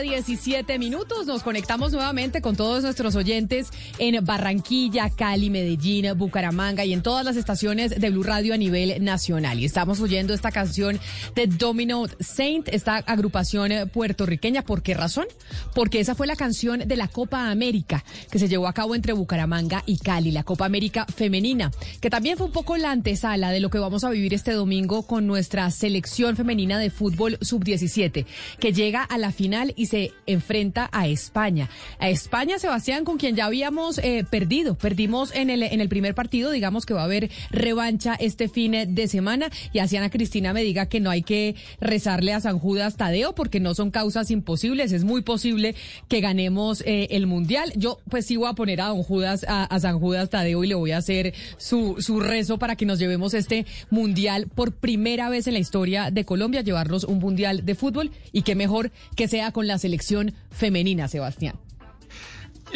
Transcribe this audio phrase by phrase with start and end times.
[0.00, 1.26] Día, 17 minutos.
[1.26, 3.68] Nos conectamos nuevamente con todos nuestros oyentes
[3.98, 9.02] en Barranquilla, Cali, Medellín, Bucaramanga y en todas las estaciones de Blue Radio a nivel
[9.02, 9.58] nacional.
[9.58, 11.00] Y estamos oyendo esta canción
[11.34, 14.62] de Domino Saint, esta agrupación puertorriqueña.
[14.62, 15.26] ¿Por qué razón?
[15.74, 19.14] Porque esa fue la canción de la Copa América que se llevó a cabo entre
[19.14, 23.60] Bucaramanga y Cali, la Copa América femenina, que también fue un poco la antesala de
[23.60, 28.26] lo que vamos a vivir este domingo con nuestra selección femenina de fútbol sub-17,
[28.58, 31.68] que llega a la final y se enfrenta a España.
[31.98, 34.76] A España, Sebastián, con quien ya habíamos eh, perdido.
[34.76, 38.72] Perdimos en el, en el primer partido, digamos que va a haber revancha este fin
[38.88, 39.50] de semana.
[39.72, 43.34] Y así Ana Cristina me diga que no hay que rezarle a San Judas Tadeo
[43.34, 44.92] porque no son causas imposibles.
[44.92, 45.74] Es muy posible
[46.08, 47.72] que ganemos eh, el Mundial.
[47.76, 50.74] Yo pues sí voy a poner a don Judas, a, San Judas Tadeo y le
[50.74, 55.46] voy a hacer su, su rezo para que nos llevemos este Mundial por primera vez
[55.46, 59.52] en la historia de Colombia, llevarnos un Mundial de fútbol y qué mejor que sea
[59.52, 61.56] con la selección femenina, Sebastián.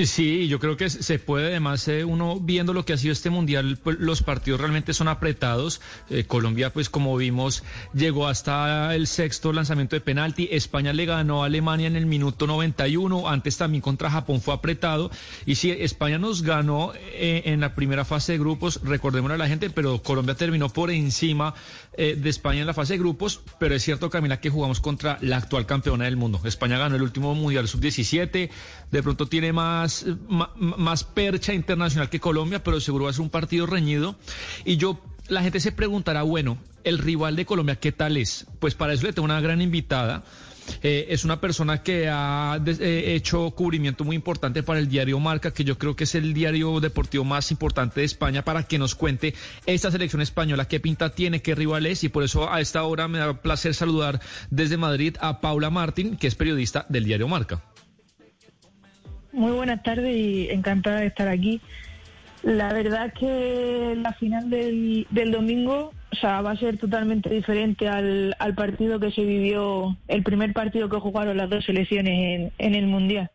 [0.07, 3.29] Sí, yo creo que se puede, además, eh, uno viendo lo que ha sido este
[3.29, 5.81] mundial, pues, los partidos realmente son apretados.
[6.09, 10.49] Eh, Colombia, pues como vimos, llegó hasta el sexto lanzamiento de penalti.
[10.53, 13.29] España le ganó a Alemania en el minuto 91.
[13.29, 15.11] Antes también contra Japón fue apretado.
[15.45, 19.49] Y sí, España nos ganó eh, en la primera fase de grupos, recordémoslo a la
[19.49, 21.55] gente, pero Colombia terminó por encima
[21.97, 23.43] de España en la fase de grupos.
[23.59, 26.41] Pero es cierto, Camila, que jugamos contra la actual campeona del mundo.
[26.45, 28.49] España ganó el último mundial sub-17.
[28.91, 29.90] De pronto tiene más
[30.29, 34.17] más, más percha internacional que Colombia, pero seguro va a ser un partido reñido.
[34.65, 38.47] Y yo, la gente se preguntará, bueno, el rival de Colombia, ¿qué tal es?
[38.59, 40.25] Pues para eso le tengo una gran invitada.
[40.83, 45.53] Eh, es una persona que ha eh, hecho cubrimiento muy importante para el diario Marca,
[45.53, 48.95] que yo creo que es el diario deportivo más importante de España, para que nos
[48.95, 49.35] cuente
[49.67, 53.09] esta selección española, qué pinta tiene, qué rival es, y por eso a esta hora
[53.09, 54.21] me da placer saludar
[54.51, 57.63] desde Madrid a Paula Martín, que es periodista del diario Marca.
[59.33, 61.61] Muy buenas tardes y encantada de estar aquí.
[62.43, 67.31] La verdad es que la final del, del domingo o sea, va a ser totalmente
[67.31, 72.13] diferente al, al, partido que se vivió, el primer partido que jugaron las dos selecciones
[72.13, 73.31] en, en el Mundial.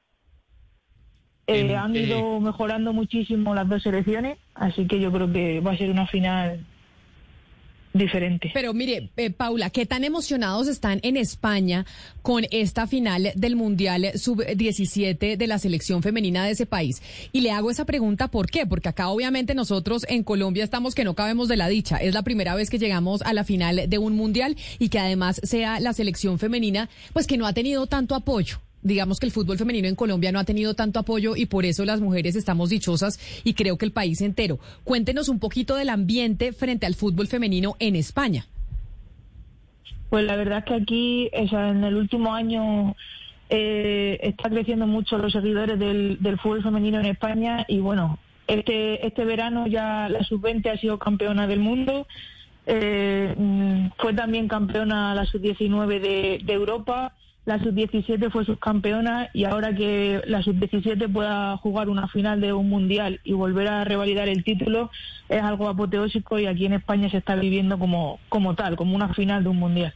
[1.47, 5.78] Eh, han ido mejorando muchísimo las dos selecciones, así que yo creo que va a
[5.78, 6.66] ser una final
[7.97, 8.51] diferente.
[8.53, 11.85] Pero mire, eh, Paula, ¿qué tan emocionados están en España
[12.22, 17.01] con esta final del Mundial Sub-17 de la selección femenina de ese país?
[17.31, 18.66] Y le hago esa pregunta, ¿por qué?
[18.66, 21.97] Porque acá obviamente nosotros en Colombia estamos que no cabemos de la dicha.
[21.97, 25.39] Es la primera vez que llegamos a la final de un Mundial y que además
[25.44, 29.57] sea la selección femenina, pues que no ha tenido tanto apoyo digamos que el fútbol
[29.57, 33.19] femenino en Colombia no ha tenido tanto apoyo y por eso las mujeres estamos dichosas
[33.44, 34.59] y creo que el país entero.
[34.84, 38.46] Cuéntenos un poquito del ambiente frente al fútbol femenino en España.
[40.09, 42.96] Pues la verdad es que aquí, en el último año
[43.50, 49.25] eh, está creciendo mucho los seguidores del, fútbol femenino en España y bueno, este, este
[49.25, 52.06] verano ya la sub-20 ha sido campeona del mundo.
[52.67, 57.13] Eh, mm, fue también campeona la sub-19 de, de Europa
[57.45, 62.69] la sub-17 fue subcampeona y ahora que la sub-17 pueda jugar una final de un
[62.69, 64.89] mundial y volver a revalidar el título
[65.29, 69.13] es algo apoteósico y aquí en España se está viviendo como, como tal, como una
[69.13, 69.94] final de un mundial.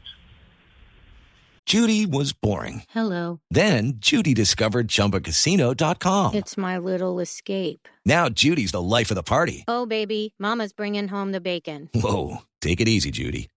[1.65, 2.81] Judy was boring.
[2.89, 3.41] Hello.
[3.51, 6.33] Then Judy discovered chumbacasino.com.
[6.33, 7.87] It's my little escape.
[8.07, 9.65] Now Judy's the life of the party.
[9.67, 11.89] Oh, baby, Mama's bringing home the bacon.
[11.93, 12.39] Whoa.
[12.59, 13.49] Take it easy, Judy.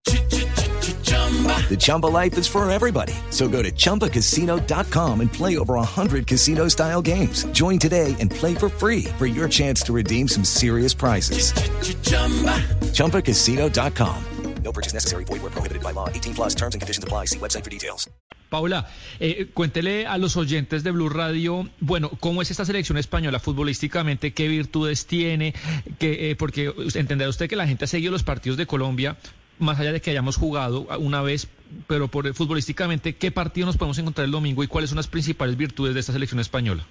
[1.71, 3.15] The Chumba life is for everybody.
[3.31, 7.45] So go to ChumbaCasino.com and play over 100 casino style games.
[7.53, 11.55] Join today and play for free for your chance to redeem some serious prizes.
[12.03, 12.59] Chumba.
[12.93, 14.25] ChumbaCasino.com.
[14.63, 15.25] No purchase necessary.
[15.25, 16.09] Void where prohibited by law.
[16.09, 17.27] 18 plus terms and conditions apply.
[17.27, 18.09] See website for details.
[18.49, 18.87] Paula,
[19.19, 24.35] eh, cuéntele a los oyentes de Blue Radio, bueno, ¿cómo es esta selección española futbolísticamente?
[24.35, 25.55] ¿Qué virtudes tiene?
[25.99, 29.17] Que, eh, porque entenderá usted que la gente ha seguido los partidos de Colombia,
[29.59, 31.49] más allá de que hayamos jugado una vez,
[31.87, 35.57] pero por, futbolísticamente, ¿qué partido nos podemos encontrar el domingo y cuáles son las principales
[35.57, 36.85] virtudes de esta selección española?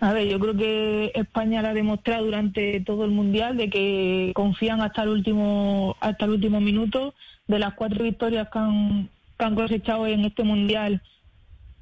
[0.00, 4.32] A ver, yo creo que España la ha demostrado durante todo el mundial de que
[4.34, 7.14] confían hasta el último hasta el último minuto.
[7.46, 11.00] De las cuatro victorias que han, que han cosechado en este mundial,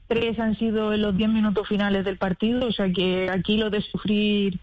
[0.07, 2.69] tres han sido en los diez minutos finales del partido.
[2.69, 4.61] O sea que aquí lo de sufrir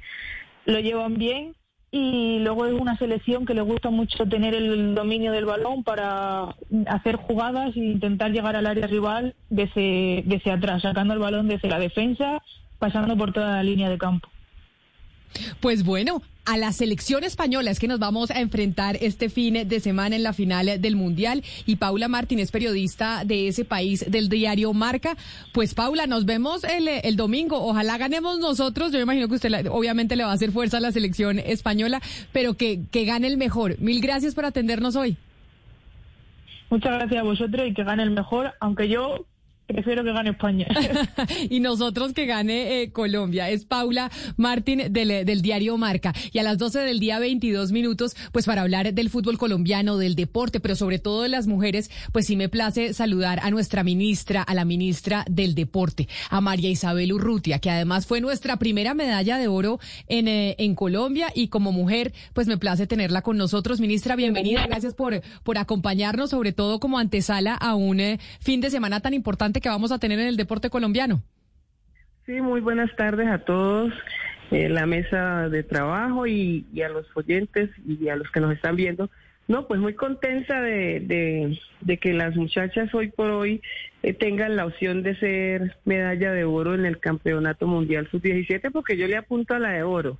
[0.65, 1.53] lo llevan bien.
[1.91, 6.55] Y luego es una selección que le gusta mucho tener el dominio del balón para
[6.85, 11.67] hacer jugadas e intentar llegar al área rival desde, desde atrás, sacando el balón desde
[11.67, 12.41] la defensa
[12.79, 14.29] pasando por toda la línea de campo.
[15.59, 19.79] Pues bueno, a la selección española es que nos vamos a enfrentar este fin de
[19.79, 21.43] semana en la final del Mundial.
[21.67, 25.15] Y Paula Martínez, periodista de ese país del diario Marca.
[25.53, 27.63] Pues Paula, nos vemos el, domingo.
[27.63, 28.91] Ojalá ganemos nosotros.
[28.91, 32.01] Yo me imagino que usted obviamente le va a hacer fuerza a la selección española,
[32.33, 33.79] pero que, que gane el mejor.
[33.79, 35.17] Mil gracias por atendernos hoy.
[36.71, 39.25] Muchas gracias a vosotros y que gane el mejor, aunque yo
[39.69, 40.67] Prefiero que gane España.
[41.49, 43.49] y nosotros que gane eh, Colombia.
[43.49, 46.11] Es Paula Martín del, del, diario Marca.
[46.31, 50.15] Y a las 12 del día, 22 minutos, pues para hablar del fútbol colombiano, del
[50.15, 54.41] deporte, pero sobre todo de las mujeres, pues sí me place saludar a nuestra ministra,
[54.41, 59.37] a la ministra del deporte, a María Isabel Urrutia, que además fue nuestra primera medalla
[59.37, 63.79] de oro en, eh, en Colombia y como mujer, pues me place tenerla con nosotros.
[63.79, 64.65] Ministra, bienvenida.
[64.65, 69.13] Gracias por, por acompañarnos, sobre todo como antesala a un eh, fin de semana tan
[69.13, 71.21] importante que vamos a tener en el deporte colombiano.
[72.25, 73.93] Sí, muy buenas tardes a todos
[74.51, 78.75] en la mesa de trabajo y, a los oyentes y a los que nos están
[78.75, 79.09] viendo.
[79.47, 83.61] No, pues muy contenta de, de, que las muchachas hoy por hoy
[84.03, 88.95] eh, tengan la opción de ser medalla de oro en el Campeonato Mundial Sub-17, porque
[88.95, 90.19] yo le apunto a la de oro.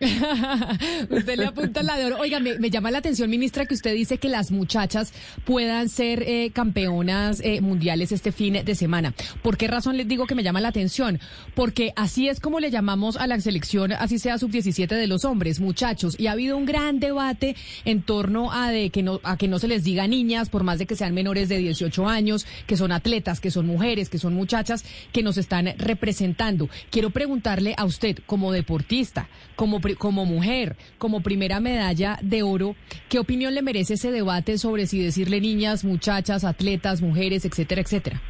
[1.10, 2.18] usted le apunta la de oro.
[2.18, 5.12] Oiga, me, llama la atención, ministra, que usted dice que las muchachas
[5.44, 9.14] puedan ser eh, campeonas eh, mundiales este fin de semana.
[9.42, 11.18] ¿Por qué razón les digo que me llama la atención?
[11.54, 15.60] Porque así es como le llamamos a la selección, así sea sub-17 de los hombres,
[15.60, 16.14] muchachos.
[16.18, 19.68] Y ha habido un gran debate en torno a, que no, a que no se
[19.68, 23.40] les diga niñas, por más de que sean menores de 18 años, que son atletas,
[23.40, 26.68] que son mujeres, que son muchachas, que nos están representando.
[26.90, 32.76] Quiero preguntarle a usted, como deportista, como como mujer, como primera medalla de oro,
[33.08, 38.20] ¿qué opinión le merece ese debate sobre si decirle niñas, muchachas, atletas, mujeres, etcétera, etcétera?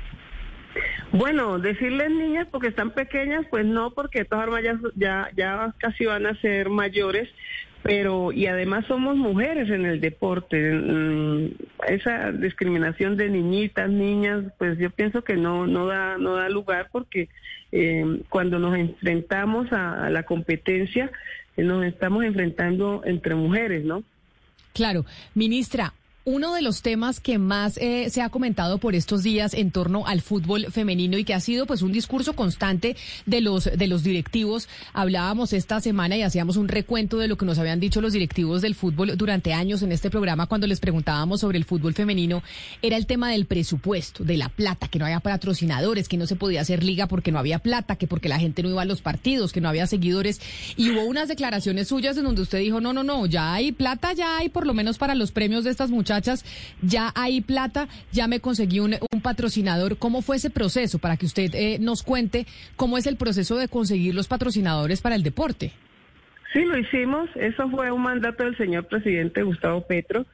[1.12, 4.62] Bueno, decirles niñas porque están pequeñas, pues no, porque todas armas
[4.94, 7.28] ya, ya, casi van a ser mayores,
[7.82, 10.75] pero y además somos mujeres en el deporte.
[10.75, 11.52] Mm,
[11.88, 16.88] esa discriminación de niñitas, niñas, pues yo pienso que no no da no da lugar
[16.93, 17.28] porque
[17.72, 21.10] eh, cuando nos enfrentamos a la competencia
[21.62, 24.02] nos estamos enfrentando entre mujeres, ¿no?
[24.72, 25.93] Claro, ministra,
[26.25, 30.06] uno de los temas que más eh, se ha comentado por estos días en torno
[30.06, 34.03] al fútbol femenino y que ha sido pues un discurso constante de los de los
[34.03, 34.69] directivos.
[34.93, 38.61] Hablábamos esta semana y hacíamos un recuento de lo que nos habían dicho los directivos
[38.61, 42.43] del fútbol durante años en este programa cuando les preguntábamos sobre el fútbol femenino.
[42.82, 46.37] Era el tema del presupuesto, de la plata, que no había patrocinadores, que no se
[46.37, 49.00] podía hacer liga porque no había plata, que porque la gente no iba a los
[49.00, 50.41] partidos, que no había seguidores.
[50.76, 54.12] Y hubo unas declaraciones suyas en donde usted dijo, no, no, no, ya hay plata,
[54.12, 56.07] ya hay por lo menos para los premios de estas muchachas
[56.82, 59.96] ya hay plata, ya me conseguí un, patrocinador.
[59.99, 60.99] ¿Cómo fue ese proceso?
[60.99, 62.46] Para que usted eh, nos cuente
[62.76, 65.72] cómo es el proceso de conseguir los patrocinadores para el deporte.
[66.52, 67.28] Sí, lo hicimos.
[67.37, 70.26] Eso fue un mandato del señor presidente Gustavo Petro.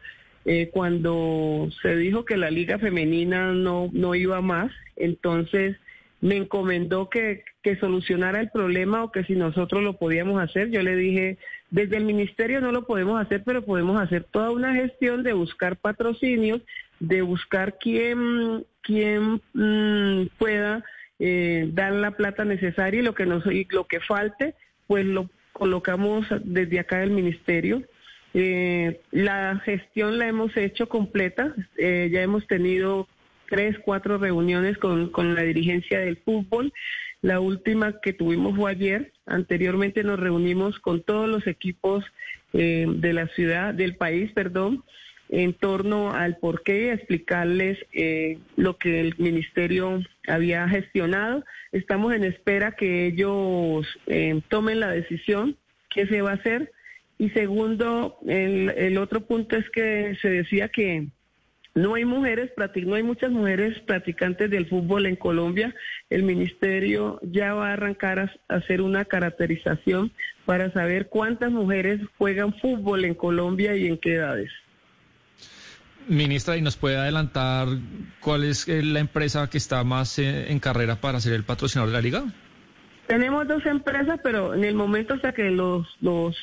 [0.44, 5.76] Eh, cuando se dijo que la liga femenina no, no iba más, entonces
[6.20, 10.70] me encomendó que, que, solucionara el problema o que si nosotros lo podíamos hacer.
[10.70, 11.38] Yo le dije,
[11.74, 15.76] desde el ministerio no lo podemos hacer, pero podemos hacer toda una gestión de buscar
[15.76, 16.62] patrocinios,
[17.00, 20.84] de buscar quién, quién mm, pueda
[21.18, 24.54] eh, dar la plata necesaria y lo que, nos, lo que falte,
[24.86, 27.82] pues lo colocamos desde acá del ministerio.
[28.34, 33.08] Eh, la gestión la hemos hecho completa, eh, ya hemos tenido
[33.48, 36.72] tres, cuatro reuniones con, con la dirigencia del fútbol.
[37.22, 39.12] La última que tuvimos fue ayer.
[39.24, 42.04] Anteriormente nos reunimos con todos los equipos
[42.52, 44.84] eh, de la ciudad, del país, perdón,
[45.30, 51.44] en torno al por qué, explicarles eh, lo que el ministerio había gestionado.
[51.72, 55.56] Estamos en espera que ellos eh, tomen la decisión,
[55.90, 56.72] qué se va a hacer.
[57.16, 61.06] Y segundo, el, el otro punto es que se decía que
[61.74, 62.52] no hay mujeres,
[62.86, 65.74] no hay muchas mujeres practicantes del fútbol en Colombia.
[66.08, 70.12] El ministerio ya va a arrancar a, hacer una caracterización
[70.44, 74.52] para saber cuántas mujeres juegan fútbol en Colombia y en qué edades.
[76.06, 77.66] Ministra, ¿y nos puede adelantar
[78.20, 81.90] cuál es eh, la empresa que está más eh, en carrera para ser el patrocinador
[81.90, 82.24] de la liga?
[83.08, 86.36] Tenemos dos empresas, pero en el momento hasta que los los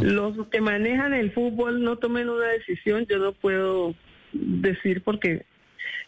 [0.00, 3.94] los que manejan el fútbol no tomen una decisión, yo no puedo
[4.32, 5.44] decir porque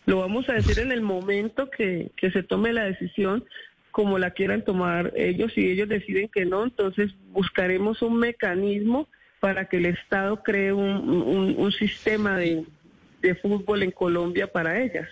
[0.06, 3.44] lo vamos a decir en el momento que, que se tome la decisión
[3.90, 5.52] como la quieran tomar ellos.
[5.54, 9.08] Si ellos deciden que no, entonces buscaremos un mecanismo
[9.40, 12.64] para que el Estado cree un, un, sistema de,
[13.22, 15.08] de fútbol en Colombia para ellas.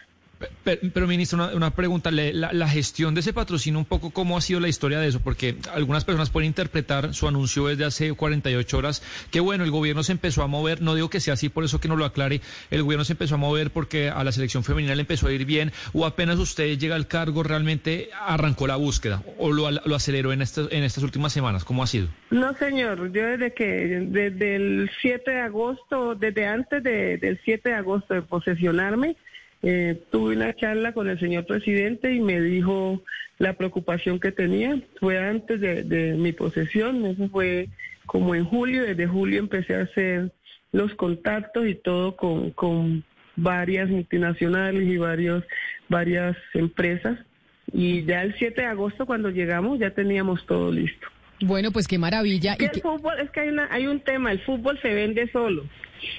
[0.64, 4.68] Pero, ministro, una, pregunta, la, gestión de ese patrocinio, un poco cómo ha sido la
[4.68, 9.40] historia de eso, porque algunas personas pueden interpretar su anuncio desde hace 48 horas, que
[9.40, 11.88] bueno, el gobierno se empezó a mover, no digo que sea así, por eso que
[11.88, 12.40] no lo aclare,
[12.70, 15.46] el gobierno se empezó a mover porque a la selección femenina le empezó a ir
[15.46, 20.42] bien, o apenas usted llega al cargo, realmente arrancó la búsqueda, o lo, aceleró en,
[20.42, 22.08] estas en estas últimas semanas, ¿cómo ha sido?
[22.30, 27.74] No, señor, yo desde que, desde el 7 de agosto, desde antes del 7 de
[27.74, 29.16] agosto de posesionarme,
[29.62, 33.02] eh, tuve una charla con el señor presidente y me dijo
[33.38, 34.80] la preocupación que tenía.
[35.00, 37.68] Fue antes de, mi posesión, eso fue
[38.06, 38.82] como en julio.
[38.84, 40.32] Desde julio empecé a hacer
[40.72, 43.04] los contactos y todo con, con
[43.36, 45.44] varias multinacionales y varios,
[45.88, 47.18] varias empresas.
[47.72, 51.08] Y ya el 7 de agosto cuando llegamos ya teníamos todo listo.
[51.40, 52.56] Bueno, pues qué maravilla.
[52.58, 55.66] y el fútbol, es que hay, una, hay un tema, el fútbol se vende solo.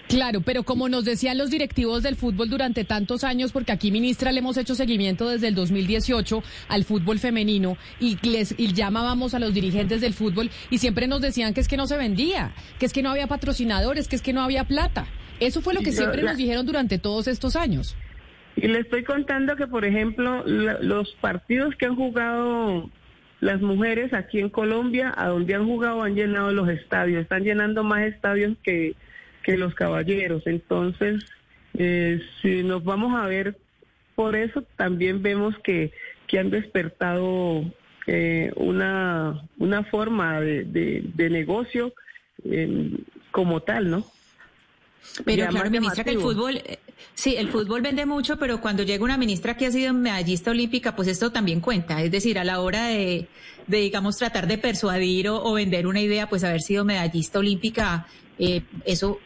[0.07, 4.31] Claro, pero como nos decían los directivos del fútbol durante tantos años, porque aquí, ministra,
[4.31, 9.53] le hemos hecho seguimiento desde el 2018 al fútbol femenino y les llamábamos a los
[9.53, 12.93] dirigentes del fútbol y siempre nos decían que es que no se vendía, que es
[12.93, 15.07] que no había patrocinadores, que es que no había plata.
[15.39, 17.95] Eso fue lo que siempre nos dijeron durante todos estos años.
[18.55, 22.89] Y le estoy contando que, por ejemplo, los partidos que han jugado
[23.39, 27.83] las mujeres aquí en Colombia, a donde han jugado, han llenado los estadios, están llenando
[27.83, 28.95] más estadios que
[29.47, 30.45] que los caballeros.
[30.45, 31.23] Entonces,
[31.77, 33.57] eh, si nos vamos a ver
[34.13, 35.93] por eso, también vemos que,
[36.27, 37.63] que han despertado
[38.07, 41.93] eh, una, una forma de, de, negocio
[42.43, 42.91] eh,
[43.31, 44.05] como tal, ¿no?
[45.23, 46.61] Pero claro, ministra, que el fútbol,
[47.13, 50.93] sí, el fútbol vende mucho, pero cuando llega una ministra que ha sido medallista olímpica,
[50.93, 52.01] pues esto también cuenta.
[52.01, 53.29] Es decir, a la hora de,
[53.67, 58.07] de digamos, tratar de persuadir o, o, vender una idea, pues haber sido medallista olímpica
[58.39, 59.19] eh, eso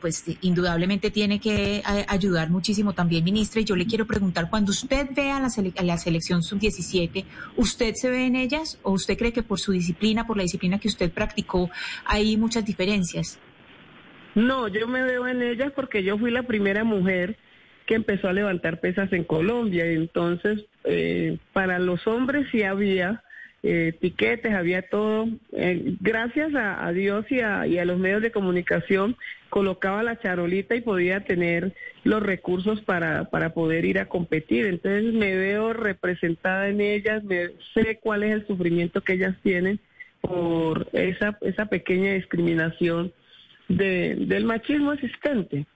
[0.00, 3.60] pues indudablemente tiene que ayudar muchísimo también, ministra.
[3.60, 5.48] Y yo le quiero preguntar, cuando usted ve a la,
[5.82, 7.24] la selección sub-17,
[7.56, 10.78] ¿usted se ve en ellas o usted cree que por su disciplina, por la disciplina
[10.78, 11.70] que usted practicó,
[12.04, 13.38] hay muchas diferencias?
[14.34, 17.36] No, yo me veo en ellas porque yo fui la primera mujer
[17.86, 19.84] que empezó a levantar pesas en Colombia.
[19.86, 23.22] Entonces, eh, para los hombres sí había
[23.62, 25.28] eh, tiquetes, había todo.
[25.52, 29.16] Eh, gracias a, Dios y a, los medios de comunicación,
[29.50, 31.74] colocaba la charolita y podía tener
[32.04, 34.66] los recursos para, para poder ir a competir.
[34.66, 39.80] Entonces me veo representada en ellas, me, sé cuál es el sufrimiento que ellas tienen
[40.20, 43.12] por esa, esa pequeña discriminación
[43.68, 45.66] de, del machismo existente.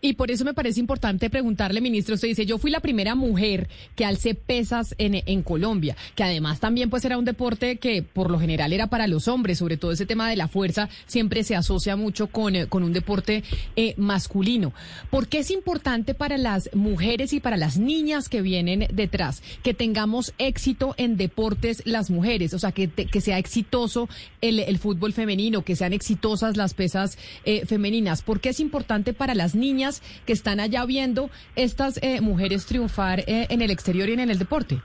[0.00, 3.68] Y por eso me parece importante preguntarle, ministro, usted dice, yo fui la primera mujer
[3.94, 8.30] que alcé pesas en, en, Colombia, que además también pues era un deporte que por
[8.30, 11.56] lo general era para los hombres, sobre todo ese tema de la fuerza siempre se
[11.56, 13.44] asocia mucho con, eh, con un deporte
[13.76, 14.72] eh, masculino.
[15.10, 19.74] ¿Por qué es importante para las mujeres y para las niñas que vienen detrás que
[19.74, 22.54] tengamos éxito en deportes las mujeres?
[22.54, 24.08] O sea, que, que sea exitoso
[24.40, 28.22] el, el, fútbol femenino, que sean exitosas las pesas eh, femeninas.
[28.22, 29.85] ¿Por qué es importante para las niñas?
[30.24, 34.38] Que están allá viendo estas eh, mujeres triunfar eh, en el exterior y en el
[34.38, 34.80] deporte?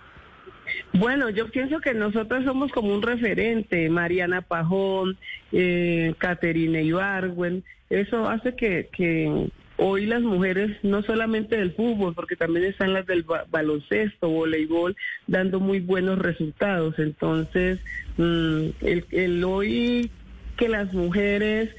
[0.94, 5.18] Bueno, yo pienso que nosotros somos como un referente, Mariana Pajón,
[5.52, 12.36] eh, Caterina Ibargüen, eso hace que, que hoy las mujeres, no solamente del fútbol, porque
[12.36, 14.96] también están las del baloncesto, voleibol,
[15.28, 17.00] dando muy buenos resultados.
[17.00, 17.80] Entonces,
[18.18, 20.12] mm, el, el hoy
[20.56, 21.70] que las mujeres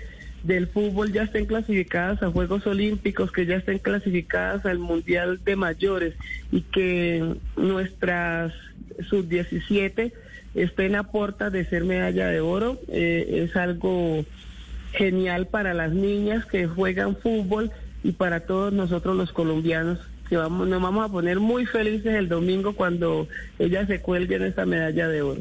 [0.42, 5.56] del fútbol ya estén clasificadas a Juegos Olímpicos, que ya estén clasificadas al Mundial de
[5.56, 6.14] Mayores
[6.50, 8.52] y que nuestras
[9.08, 10.12] sub-17
[10.54, 12.80] estén a puerta de ser medalla de oro.
[12.88, 14.24] Eh, es algo
[14.92, 17.70] genial para las niñas que juegan fútbol
[18.04, 22.28] y para todos nosotros los colombianos que vamos, nos vamos a poner muy felices el
[22.28, 25.40] domingo cuando ellas se cuelguen esta medalla de oro.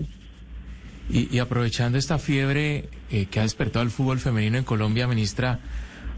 [1.09, 5.59] Y, aprovechando esta fiebre eh, que ha despertado el fútbol femenino en Colombia, ministra,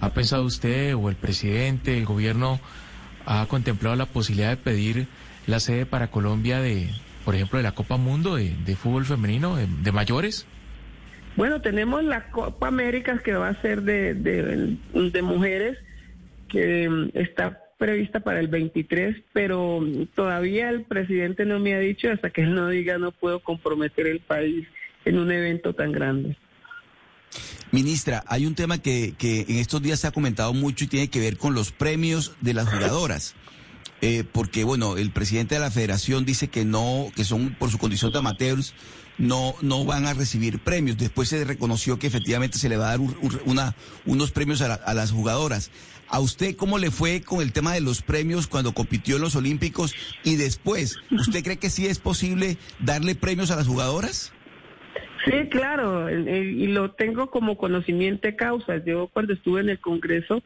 [0.02, 2.60] ¿ha pensado usted o el presidente, el gobierno,
[3.26, 5.08] ha contemplado la posibilidad de pedir
[5.48, 6.90] la sede para Colombia de,
[7.26, 10.46] por ejemplo, de la Copa Mundo de, fútbol femenino, de, mayores?
[11.36, 15.80] Bueno, tenemos la Copa América que va a ser de, de, de mujeres,
[16.50, 19.86] que mm, está prevista para el 23, pero
[20.16, 24.08] todavía el presidente no me ha dicho, hasta que él no diga, no puedo comprometer
[24.08, 24.66] el país
[25.04, 26.38] en un evento tan grande.
[27.72, 31.10] Ministra, hay un tema que, que en estos días se ha comentado mucho y tiene
[31.10, 33.36] que ver con los premios de las jugadoras.
[34.00, 37.80] Eh, porque, bueno, el presidente de la federación dice que no, que son por su
[37.80, 38.74] condición de amateurs,
[39.18, 40.98] no, no van a recibir premios.
[40.98, 43.00] Después se reconoció que efectivamente se le va a dar
[43.46, 43.76] una,
[44.06, 45.70] unos premios a, a las jugadoras.
[46.14, 49.36] ¿A usted cómo le fue con el tema de los premios cuando compitió en los
[49.36, 49.96] Olímpicos?
[50.24, 54.32] Y después, ¿usted cree que sí es posible darle premios a las jugadoras?
[55.26, 58.78] Sí, claro, y lo tengo como conocimiento de causa.
[58.86, 60.44] Yo cuando estuve en el Congreso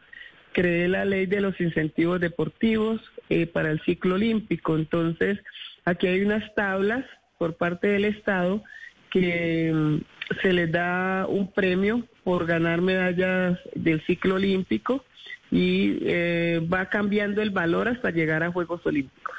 [0.54, 4.78] creé la ley de los incentivos deportivos eh, para el ciclo olímpico.
[4.78, 5.38] Entonces,
[5.84, 7.04] aquí hay unas tablas
[7.38, 8.64] por parte del Estado
[9.12, 9.98] que mm,
[10.42, 15.04] se les da un premio por ganar medallas del ciclo olímpico
[15.52, 19.36] y eh, va cambiando el valor hasta llegar a Juegos Olímpicos.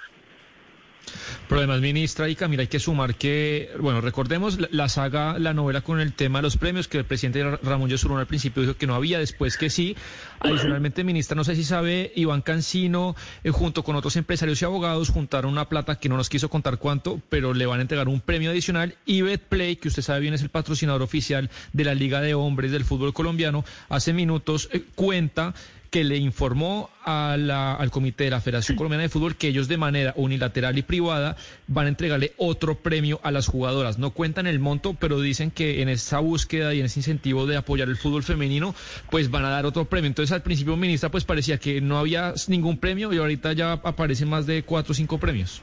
[1.48, 5.80] Pero además, ministra y Camila, hay que sumar que, bueno, recordemos la, saga, la novela
[5.80, 8.86] con el tema de los premios, que el presidente Ramón Yesurún al principio dijo que
[8.86, 9.96] no había, después que sí.
[10.40, 15.08] Adicionalmente, ministra, no sé si sabe, Iván Cancino, eh, junto con otros empresarios y abogados,
[15.08, 18.20] juntaron una plata que no nos quiso contar cuánto, pero le van a entregar un
[18.20, 18.96] premio adicional.
[19.06, 22.72] Y Betplay, que usted sabe bien es el patrocinador oficial de la Liga de Hombres
[22.72, 25.54] del Fútbol Colombiano, hace minutos eh, cuenta
[25.90, 30.12] que le informó al comité de la Federación Colombiana de Fútbol que ellos de manera
[30.16, 33.98] unilateral y privada van a entregarle otro premio a las jugadoras.
[33.98, 37.56] No cuentan el monto, pero dicen que en esa búsqueda y en ese incentivo de
[37.56, 38.74] apoyar el fútbol femenino,
[39.10, 40.08] pues van a dar otro premio.
[40.08, 44.28] Entonces al principio, ministra, pues parecía que no había ningún premio y ahorita ya aparecen
[44.28, 45.62] más de cuatro o cinco premios.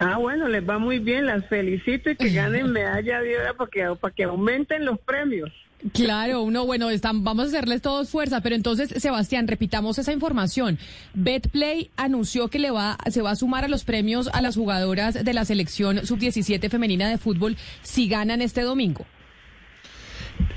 [0.00, 3.94] Ah, bueno, les va muy bien, las felicito y que ganen medalla de oro para
[3.94, 5.52] para que aumenten los premios.
[5.92, 10.78] Claro, uno, bueno, están, vamos a hacerles todos fuerza, pero entonces, Sebastián, repitamos esa información.
[11.12, 15.24] Betplay anunció que le va, se va a sumar a los premios a las jugadoras
[15.24, 19.04] de la selección sub-17 femenina de fútbol si ganan este domingo.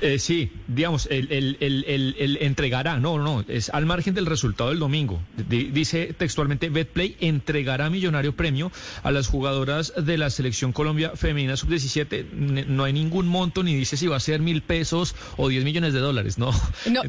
[0.00, 1.56] Eh, sí, digamos, el, el,
[1.88, 5.20] el, entregará, no, no, es al margen del resultado del domingo.
[5.48, 8.70] dice textualmente, Betplay entregará millonario premio
[9.02, 12.30] a las jugadoras de la selección Colombia femenina sub-17.
[12.66, 15.92] No hay ningún monto ni dice si va a ser mil pesos o diez millones
[15.94, 16.50] de dólares, ¿no?
[16.90, 17.02] no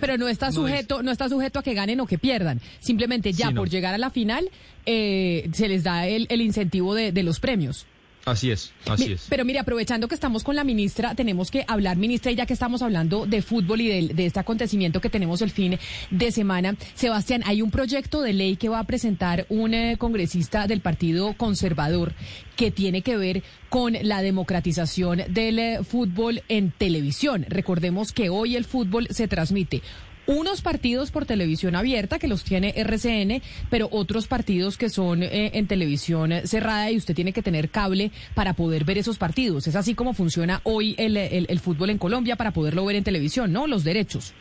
[0.00, 2.60] pero no está sujeto, no, está sujeto a que ganen o que pierdan.
[2.80, 4.50] Simplemente ya por llegar a la final
[4.86, 7.86] eh, se les da el, incentivo de los premios.
[8.24, 9.26] Así es, así es.
[9.28, 12.54] Pero mire, aprovechando que estamos con la ministra, tenemos que hablar, ministra, y ya que
[12.54, 15.78] estamos hablando de fútbol y de, este acontecimiento que tenemos el fin
[16.10, 16.74] de semana.
[16.94, 21.34] Sebastián, hay un proyecto de ley que va a presentar un eh, congresista del Partido
[21.36, 22.14] Conservador
[22.56, 27.44] que tiene que ver con la democratización del eh, fútbol en televisión.
[27.48, 29.82] Recordemos que hoy el fútbol se transmite
[30.26, 35.50] unos partidos por televisión abierta que los tiene RCN, pero otros partidos que son eh,
[35.54, 39.66] en televisión cerrada y usted tiene que tener cable para poder ver esos partidos.
[39.66, 43.52] Es así como funciona hoy el, el fútbol en Colombia para poderlo ver en televisión,
[43.52, 43.66] ¿no?
[43.66, 44.32] Los derechos.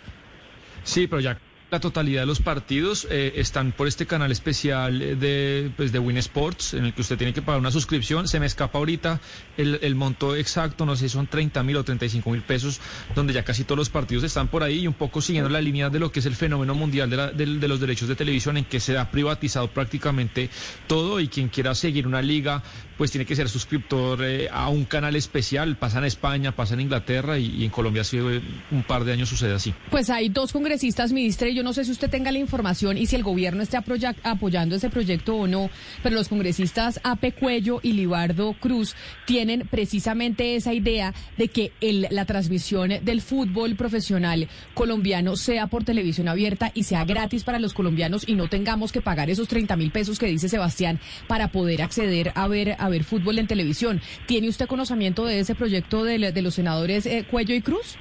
[0.84, 1.40] Sí, pero ya
[1.74, 6.18] la totalidad de los partidos eh, están por este canal especial de, pues, de Win
[6.18, 8.28] Sports, en el que usted tiene que pagar una suscripción.
[8.28, 9.20] Se me escapa ahorita
[9.58, 12.80] el, monto exacto, no sé si son 30 mil o 35 mil pesos,
[13.16, 15.90] donde ya casi todos los partidos están por ahí y un poco siguiendo la línea
[15.90, 18.80] de lo que es el fenómeno mundial de, de los derechos de televisión, en que
[18.80, 20.52] se ha privatizado prácticamente
[20.86, 22.62] todo y quien quiera seguir una liga
[22.98, 25.78] pues tiene que ser suscriptor eh, a un canal especial.
[25.78, 29.54] Pasa en España, pasa en Inglaterra y, en Colombia hace un par de años sucede
[29.54, 29.74] así.
[29.90, 33.08] Pues hay dos congresistas, ministra, y yo no sé si usted tenga la información y
[33.08, 35.70] si el gobierno esté apoyando ese proyecto o no,
[36.04, 38.96] pero los congresistas Ape Cuello y Libardo Cruz
[39.26, 45.84] tienen precisamente esa idea de que el, la transmisión del fútbol profesional colombiano sea por
[45.84, 49.76] televisión abierta y sea gratis para los colombianos y no tengamos que pagar esos 30
[49.76, 54.02] mil pesos que dice Sebastián para poder acceder a ver a ver fútbol en televisión.
[54.28, 57.98] ¿Tiene usted conocimiento de ese proyecto de, los senadores eh, Cuello y Cruz?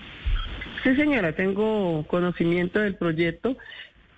[0.83, 3.57] Sí, señora, tengo conocimiento del proyecto,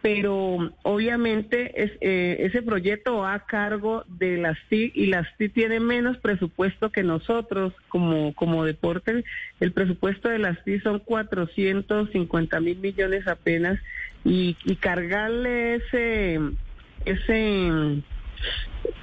[0.01, 5.81] pero obviamente eh, ese proyecto va a cargo de las TIC y las TIC tiene
[5.81, 9.25] menos presupuesto que nosotros como, como deporte.
[9.61, 13.79] El presupuesto de las TIC son 450 mil millones apenas
[14.25, 16.39] y, y cargarle ese,
[17.05, 18.03] ese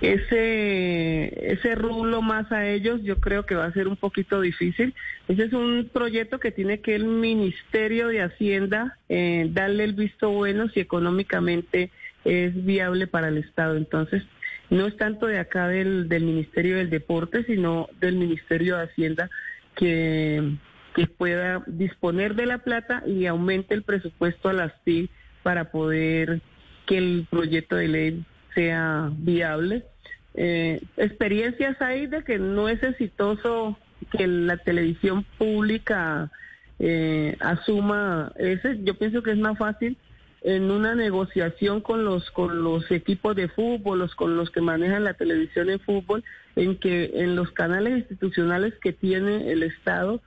[0.01, 4.93] ese, ese rulo más a ellos, yo creo que va a ser un poquito difícil.
[5.27, 10.29] Ese es un proyecto que tiene que el Ministerio de Hacienda eh, darle el visto
[10.29, 11.91] bueno si económicamente
[12.25, 13.77] es viable para el Estado.
[13.77, 14.23] Entonces,
[14.69, 19.29] no es tanto de acá del, del Ministerio del Deporte, sino del Ministerio de Hacienda
[19.75, 20.55] que,
[20.95, 25.09] que pueda disponer de la plata y aumente el presupuesto a las TIC
[25.43, 26.41] para poder
[26.85, 29.85] que el proyecto de ley sea viable.
[30.33, 33.77] Eh, experiencias hay de que no es exitoso
[34.11, 36.31] que la televisión pública
[36.79, 38.79] eh, asuma ese.
[38.83, 39.97] Yo pienso que es más fácil
[40.41, 45.03] en una negociación con los con los equipos de fútbol, los con los que manejan
[45.03, 46.23] la televisión de fútbol,
[46.55, 50.21] en que en los canales institucionales que tiene el Estado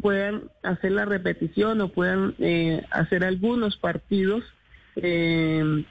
[0.00, 4.42] puedan hacer la repetición o puedan eh, hacer algunos partidos
[4.96, 5.84] eh,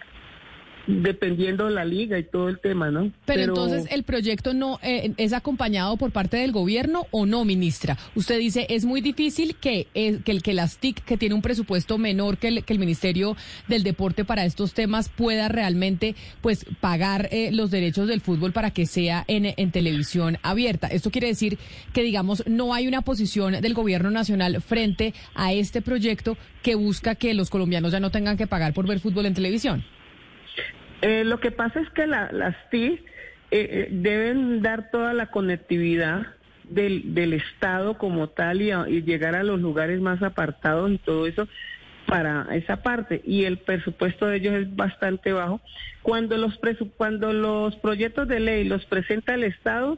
[0.88, 3.12] dependiendo de la liga y todo el tema, ¿no?
[3.26, 7.98] Pero, entonces el proyecto no eh, es acompañado por parte del gobierno o no, ministra.
[8.16, 11.42] Usted dice es muy difícil que, eh, que el que las TIC, que tiene un
[11.42, 13.36] presupuesto menor que el, que el Ministerio
[13.68, 18.72] del Deporte para estos temas, pueda realmente pues pagar eh, los derechos del fútbol para
[18.72, 20.88] que sea en, en televisión abierta.
[20.88, 21.58] Esto quiere decir
[21.94, 27.16] que digamos no hay una posición del gobierno nacional frente a este proyecto que busca
[27.16, 29.84] que los colombianos ya no tengan que pagar por ver fútbol en televisión.
[31.02, 33.00] Eh, lo que pasa es que las TI eh,
[33.52, 36.28] eh, deben dar toda la conectividad
[36.66, 41.48] del, del Estado como tal y, llegar a los lugares más apartados y todo eso
[42.06, 45.62] para esa parte y el presupuesto de ellos es bastante bajo.
[46.02, 46.60] Cuando los
[46.98, 49.98] cuando los proyectos de ley los presenta el Estado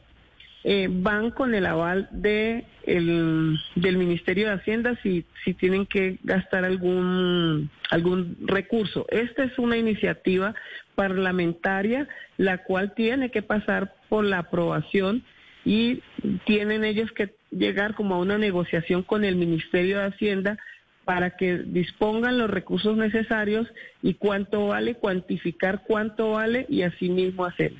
[0.64, 6.18] eh, van con el aval de el, del Ministerio de Hacienda si, si tienen que
[6.22, 9.06] gastar algún, algún recurso.
[9.10, 10.54] Esta es una iniciativa
[10.94, 15.24] parlamentaria la cual tiene que pasar por la aprobación
[15.64, 16.02] y
[16.44, 20.58] tienen ellos que llegar como a una negociación con el Ministerio de Hacienda
[21.04, 23.68] para que dispongan los recursos necesarios
[24.02, 27.78] y cuánto vale, cuantificar cuánto vale y asimismo hacerlo.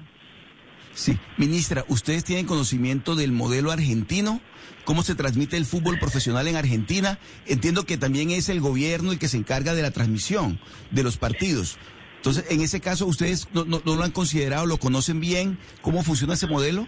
[0.94, 4.40] Sí, ministra, ¿ustedes tienen conocimiento del modelo argentino?
[4.84, 7.18] ¿Cómo se transmite el fútbol profesional en Argentina?
[7.46, 10.58] Entiendo que también es el gobierno el que se encarga de la transmisión
[10.90, 11.78] de los partidos.
[12.22, 15.58] Entonces, en ese caso, ¿ustedes no, lo han considerado, lo conocen bien?
[15.80, 16.86] ¿Cómo funciona ese modelo?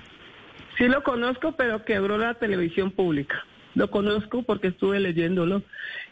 [0.79, 3.45] Sí lo conozco, pero quebró la televisión pública.
[3.75, 5.65] Lo conozco porque estuve leyéndolo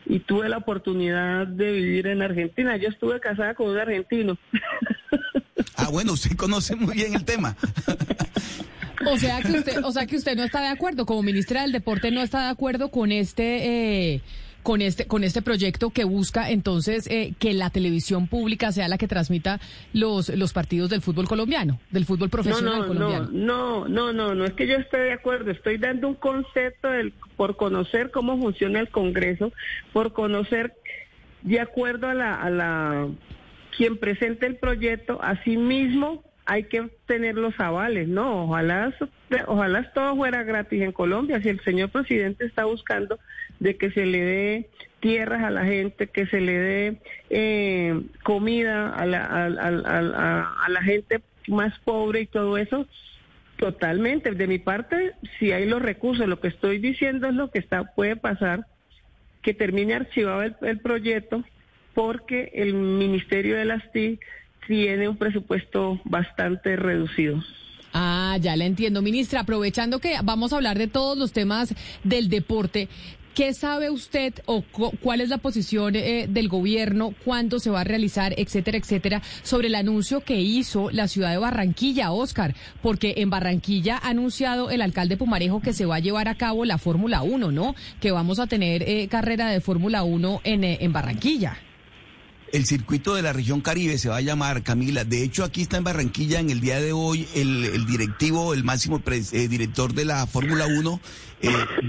[0.06, 2.76] y tuve la oportunidad de vivir en Argentina.
[2.78, 4.36] Yo estuve casada con un argentino.
[5.76, 7.56] Ah, bueno, usted conoce muy bien el tema.
[9.04, 11.72] O sea que usted, o sea que usted no está de acuerdo, como ministra del
[11.72, 14.20] Deporte no está de acuerdo con este, eh,
[14.62, 18.98] con este, con este proyecto que busca entonces eh, que la televisión pública sea la
[18.98, 19.60] que transmita
[19.92, 23.28] los, los partidos del fútbol colombiano, del fútbol profesional no, no, colombiano.
[23.32, 27.12] No, no, no, no, es que yo esté de acuerdo, estoy dando un concepto del,
[27.36, 29.52] por conocer cómo funciona el Congreso,
[29.92, 30.74] por conocer
[31.42, 33.08] de acuerdo a la, a la
[33.76, 38.44] quien presente el proyecto, asimismo hay que tener los avales, ¿no?
[38.44, 38.92] Ojalá,
[39.46, 41.40] ojalá todo fuera gratis en Colombia.
[41.40, 43.18] Si el señor presidente está buscando
[43.60, 46.96] de que se le dé tierras a la gente, que se le dé
[47.30, 52.86] eh, comida a la, a, la gente más pobre y todo eso,
[53.56, 54.32] totalmente.
[54.32, 57.84] De mi parte, si hay los recursos, lo que estoy diciendo es lo que está
[57.94, 58.66] puede pasar,
[59.42, 61.44] que termine archivado el proyecto
[61.94, 64.20] porque el Ministerio de las TIC
[64.66, 67.42] tiene un presupuesto bastante reducido.
[67.92, 69.40] Ah, ya la entiendo, ministra.
[69.40, 72.88] Aprovechando que vamos a hablar de todos los temas del deporte,
[73.34, 74.62] ¿Qué sabe usted o
[75.00, 79.68] cuál es la posición eh, del gobierno, cuándo se va a realizar, etcétera, etcétera, sobre
[79.68, 82.54] el anuncio que hizo la ciudad de Barranquilla, Oscar?
[82.82, 86.66] Porque en Barranquilla ha anunciado el alcalde Pumarejo que se va a llevar a cabo
[86.66, 87.74] la Fórmula 1, ¿no?
[88.00, 91.56] Que vamos a tener eh, carrera de Fórmula 1 en, eh, en Barranquilla
[92.52, 95.04] el circuito de la región Caribe se va a llamar, Camila.
[95.04, 99.02] De hecho, aquí está en Barranquilla en el día de hoy el, directivo, el máximo
[99.06, 101.00] eh, director de la Fórmula 1,
[101.40, 101.48] eh,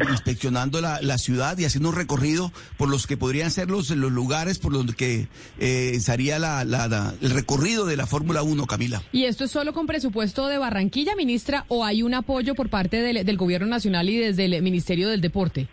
[0.09, 4.57] inspeccionando la, ciudad y haciendo un recorrido por los que podrían ser los, los lugares
[4.57, 5.27] por los que
[5.59, 9.01] eh, sería el recorrido de la Fórmula 1, Camila.
[9.11, 13.01] ¿Y esto es solo con presupuesto de Barranquilla, ministra, o hay un apoyo por parte
[13.01, 15.67] del, del Gobierno Nacional y desde el Ministerio del Deporte?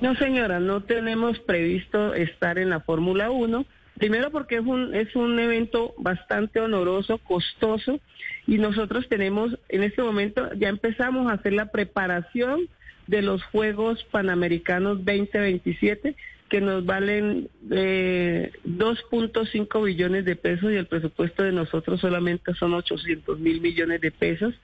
[0.00, 3.64] No, señora, no tenemos previsto estar en la Fórmula 1
[3.98, 8.00] Primero porque es un, es un evento bastante honoroso, costoso,
[8.46, 12.68] y nosotros tenemos, en este momento, ya empezamos a hacer la preparación
[13.06, 16.16] de los Juegos Panamericanos 2027,
[16.48, 22.74] que nos valen eh, 2.5 billones de pesos y el presupuesto de nosotros solamente son
[22.74, 24.54] 800 mil millones de pesos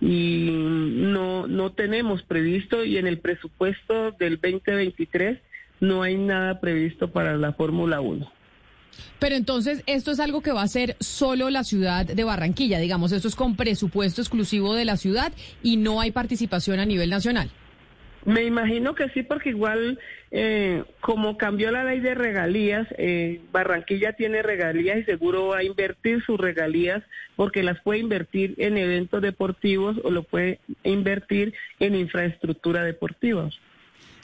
[0.00, 5.38] y no, no tenemos previsto y en el presupuesto del 2023
[5.80, 8.32] no hay nada previsto para la Fórmula 1.
[9.18, 13.12] Pero entonces, esto es algo que va a ser solo la ciudad de Barranquilla, digamos,
[13.12, 17.50] esto es con presupuesto exclusivo de la ciudad y no hay participación a nivel nacional.
[18.26, 20.00] Me imagino que sí, porque igual
[20.32, 25.62] eh, como cambió la ley de regalías, eh, Barranquilla tiene regalías y seguro va a
[25.62, 27.04] invertir sus regalías
[27.36, 33.48] porque las puede invertir en eventos deportivos o lo puede invertir en infraestructura deportiva.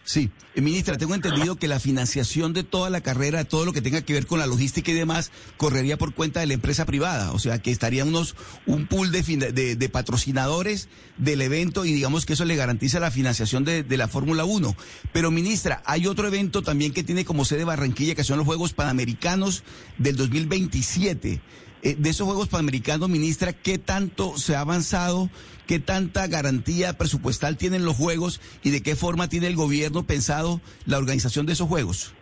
[0.05, 3.81] Sí, eh, ministra, tengo entendido que la financiación de toda la carrera, todo lo que
[3.81, 7.31] tenga que ver con la logística y demás, correría por cuenta de la empresa privada.
[7.33, 8.35] O sea, que estaría unos,
[8.67, 10.89] un pool de, de, patrocinadores
[11.19, 14.77] del evento y digamos que eso le garantiza la financiación de, de la Fórmula 1.
[15.13, 18.73] Pero, ministra, hay otro evento también que tiene como sede Barranquilla, que son los Juegos
[18.73, 19.63] Panamericanos
[19.99, 21.41] del 2027.
[21.83, 25.29] Eh, de esos Juegos Panamericanos, ministra, ¿qué tanto se ha avanzado?
[25.67, 30.61] ¿Qué tanta garantía presupuestal tienen los Juegos y de qué forma tiene el gobierno pensado
[30.87, 32.15] la organización de esos Juegos?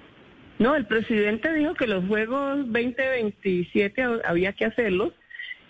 [0.58, 5.12] No, el presidente dijo que los Juegos 2027 había que hacerlos.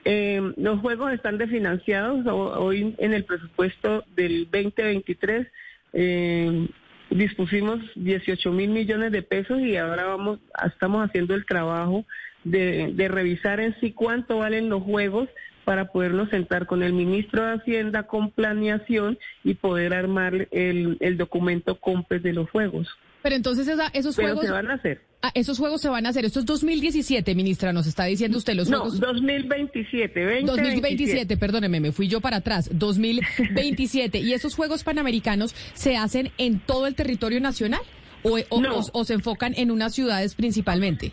[0.05, 2.25] Eh, los Juegos están desfinanciados.
[2.27, 5.49] Hoy en el presupuesto del 2023
[5.95, 6.69] eh,
[7.11, 12.05] dispusimos 18 mil millones de pesos y ahora vamos, estamos haciendo el trabajo
[12.45, 15.29] de, revisar en sí cuánto valen los juegos
[15.65, 21.17] para podernos sentar con el ministro de Hacienda con planeación y poder armar el, el
[21.17, 22.89] documento COMPES de los juegos.
[23.23, 24.47] Pero entonces esos juegos...
[24.47, 25.03] se van a hacer.
[25.23, 26.25] Ah, esos juegos se van a hacer.
[26.25, 28.99] Esto es 2017, ministra, nos está diciendo usted los juegos.
[28.99, 32.71] No, 2027, 2027, perdóneme, me fui yo para atrás.
[32.73, 34.19] 2027.
[34.19, 37.83] ¿Y esos Juegos Panamericanos se hacen en todo el territorio nacional
[38.23, 41.13] o, o se enfocan en unas ciudades principalmente?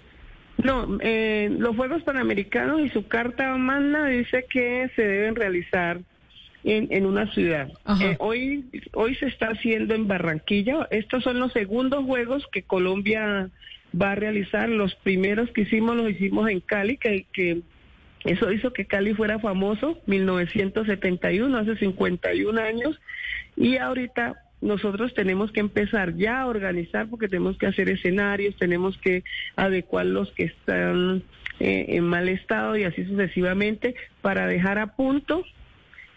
[0.63, 5.99] No, eh, los Juegos Panamericanos y su carta magna dice que se deben realizar
[6.63, 7.69] en, en una ciudad.
[8.01, 10.87] Eh, hoy, hoy se está haciendo en Barranquilla.
[10.89, 13.49] Estos son los segundos Juegos que Colombia
[13.99, 14.67] va a realizar.
[14.67, 17.61] Los primeros que hicimos los hicimos en Cali, que, que
[18.25, 22.99] eso hizo que Cali fuera famoso, 1971, hace 51 años.
[23.55, 28.97] Y ahorita nosotros tenemos que empezar ya a organizar porque tenemos que hacer escenarios, tenemos
[28.97, 29.23] que
[29.55, 31.23] adecuar los que están
[31.59, 35.43] eh, en mal estado y así sucesivamente para dejar a punto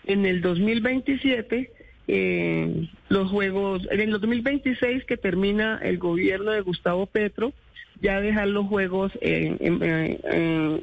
[0.05, 1.71] en el 2027
[2.09, 7.53] eh, los juegos, en el 2026 que termina el gobierno de Gustavo Petro,
[8.01, 9.59] ya dejar los juegos en,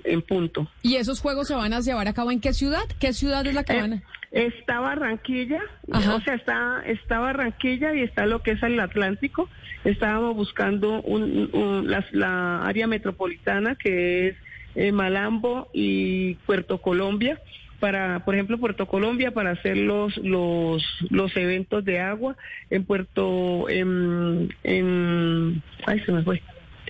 [0.03, 0.67] en, punto.
[0.81, 2.83] ¿Y esos juegos se van a llevar a cabo en qué ciudad?
[2.99, 4.03] ¿Qué ciudad es la que eh, van a...?
[4.31, 9.49] Está Barranquilla, o sea, está, está Barranquilla y está lo que es el Atlántico.
[9.85, 14.35] Estábamos buscando un, la, área metropolitana que es
[14.75, 17.39] eh, Malambo y Puerto Colombia
[17.79, 22.35] para, por ejemplo, Puerto Colombia para hacer los los, los eventos de agua
[22.69, 26.41] en Puerto en, en ay se me fue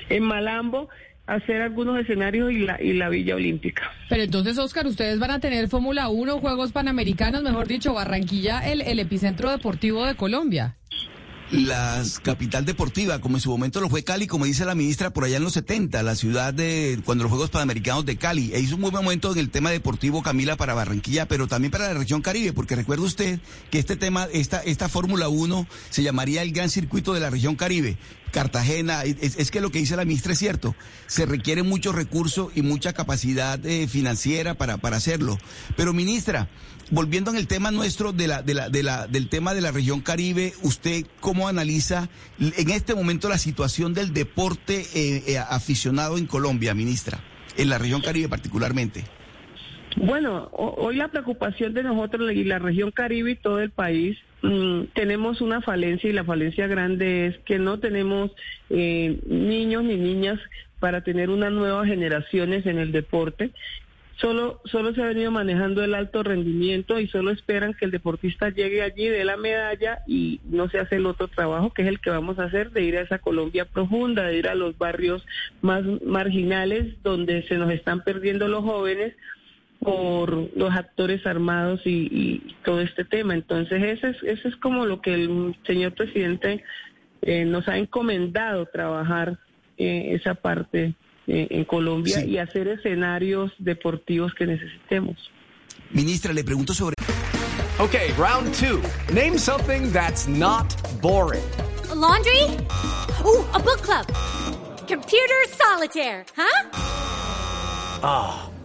[0.10, 0.90] en Malambo
[1.28, 3.92] hacer algunos escenarios y la, y la Villa Olímpica.
[4.10, 8.82] Pero entonces, Oscar, ustedes van a tener Fórmula 1, Juegos Panamericanos, mejor dicho, Barranquilla, el,
[8.82, 10.78] el epicentro deportivo de Colombia
[11.52, 15.24] la capital deportiva, como en su momento lo fue Cali, como dice la ministra, por
[15.24, 18.54] allá en los 70, la ciudad de cuando los Juegos Panamericanos de Cali.
[18.54, 21.88] E hizo un buen momento en el tema deportivo, Camila, para Barranquilla, pero también para
[21.88, 23.40] la región Caribe, porque recuerda usted
[23.70, 27.56] que este tema, esta, esta Fórmula 1 se llamaría el Gran Circuito de la región
[27.56, 27.98] Caribe.
[28.32, 30.76] Cartagena, es, que lo que dice la ministra es cierto,
[31.08, 35.38] se requiere mucho recurso y mucha capacidad eh, financiera para, para hacerlo.
[35.76, 36.50] Pero ministra,
[36.92, 39.72] volviendo en el tema nuestro de la, de la, de la, del tema de la
[39.72, 42.10] región Caribe, ¿usted cómo analiza
[42.40, 47.20] en este momento la situación del deporte eh, eh, aficionado en Colombia, ministra?
[47.58, 49.04] En la región Caribe particularmente.
[49.96, 54.82] Bueno, hoy la preocupación de nosotros y la región Caribe y todo el país, mm,
[54.94, 58.32] tenemos una falencia y la falencia grande es que no tenemos
[58.70, 60.40] eh, niños ni niñas
[60.80, 63.52] para tener unas nuevas generaciones en el deporte.
[64.20, 68.50] Solo, solo se ha venido manejando el alto rendimiento y solo esperan que el deportista
[68.50, 72.00] llegue allí, dé la medalla y no se hace el otro trabajo que es el
[72.00, 75.24] que vamos a hacer de ir a esa Colombia profunda, de ir a los barrios
[75.62, 79.14] más marginales donde se nos están perdiendo los jóvenes
[79.88, 83.34] por los actores armados y, todo este tema.
[83.34, 86.62] Entonces, ese es, ese es como lo que el señor presidente
[87.22, 89.40] eh, nos ha encomendado trabajar
[89.78, 90.94] eh, esa parte
[91.28, 95.32] eh, en Colombia y hacer escenarios deportivos que necesitemos.
[95.92, 96.96] Ministra, le pregunto sobre.
[97.80, 98.82] Okay, round two.
[99.14, 100.66] Name something that's not
[101.02, 101.44] boring.
[101.96, 102.44] laundry?
[103.24, 104.06] Ooh, a book club.
[104.86, 106.70] Computer solitaire, huh?
[108.04, 108.57] Ah, oh,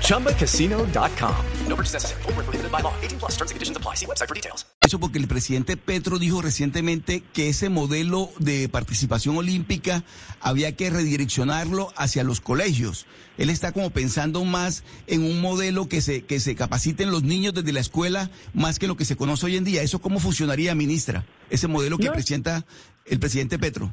[0.00, 1.34] ChumbaCasino.com.
[1.68, 2.22] No purchase necessary.
[2.22, 2.92] Void where prohibited by law.
[3.02, 3.94] 18 plus terms and conditions apply.
[3.96, 4.66] See website for details.
[4.80, 10.02] Eso porque el presidente Petro dijo recientemente que ese modelo de participación olímpica
[10.40, 13.06] había que redireccionarlo hacia los colegios.
[13.36, 17.52] Él está como pensando más en un modelo que se, que se capaciten los niños
[17.54, 19.82] desde la escuela más que lo que se conoce hoy en día.
[19.82, 21.26] ¿Eso cómo funcionaría, ministra?
[21.50, 22.12] Ese modelo que No.
[22.12, 22.64] presenta
[23.04, 23.92] el presidente Petro.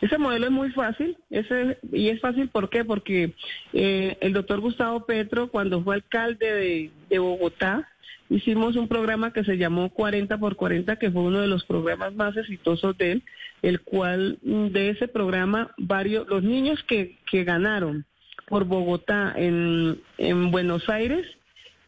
[0.00, 2.84] Ese modelo es muy fácil, ese, y es fácil ¿por qué?
[2.84, 3.32] Porque
[3.72, 7.88] eh, el doctor Gustavo Petro, cuando fue alcalde de, de Bogotá,
[8.28, 12.14] hicimos un programa que se llamó 40 por 40, que fue uno de los programas
[12.14, 13.22] más exitosos de él,
[13.62, 18.04] el cual mm, de ese programa varios, los niños que, que ganaron
[18.46, 21.26] por Bogotá en, en Buenos Aires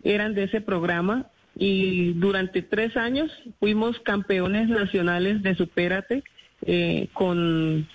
[0.03, 6.25] eran de ese programa y durante tres años fuimos campeones nacionales de Supérate
[6.66, 7.87] eh, con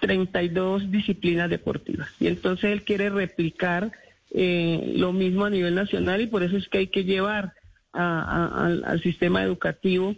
[0.00, 2.08] 32 disciplinas deportivas.
[2.20, 3.92] Y entonces él quiere replicar
[4.32, 7.52] eh, lo mismo a nivel nacional y por eso es que hay que llevar
[7.92, 10.14] a- al sistema educativo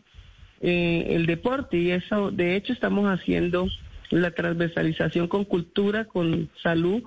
[0.60, 1.78] eh, el deporte.
[1.78, 3.66] Y eso, de hecho, estamos haciendo
[4.10, 7.02] la transversalización con cultura, con salud,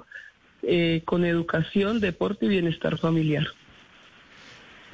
[0.64, 3.46] eh, con educación, deporte y bienestar familiar.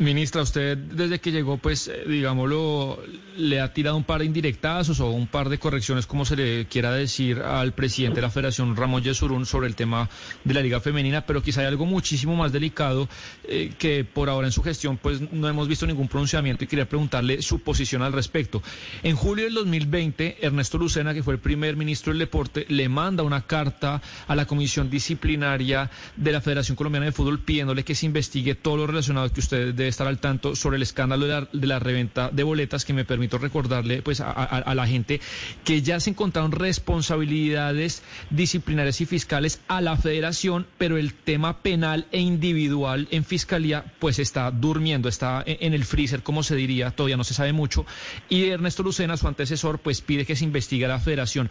[0.01, 2.99] Ministra, usted desde que llegó, pues, eh, digámoslo,
[3.37, 6.65] le ha tirado un par de indirectazos o un par de correcciones, como se le
[6.65, 10.09] quiera decir, al presidente de la Federación, Ramón Yesurún, sobre el tema
[10.43, 13.07] de la Liga Femenina, pero quizá hay algo muchísimo más delicado
[13.43, 16.89] eh, que por ahora en su gestión, pues, no hemos visto ningún pronunciamiento y quería
[16.89, 18.63] preguntarle su posición al respecto.
[19.03, 23.21] En julio del 2020, Ernesto Lucena, que fue el primer ministro del Deporte, le manda
[23.21, 28.07] una carta a la Comisión Disciplinaria de la Federación Colombiana de Fútbol pidiéndole que se
[28.07, 31.79] investigue todo lo relacionado que usted debe estar al tanto sobre el escándalo de la,
[31.79, 35.21] reventa de boletas, que me permito recordarle pues a, la gente
[35.63, 42.07] que ya se encontraron responsabilidades disciplinarias y fiscales a la federación, pero el tema penal
[42.11, 46.91] e individual en fiscalía pues está durmiendo, está en, en el freezer, como se diría,
[46.91, 47.85] todavía no se sabe mucho.
[48.29, 51.49] Y Ernesto Lucena, su antecesor, pues pide que se investigue a la federación.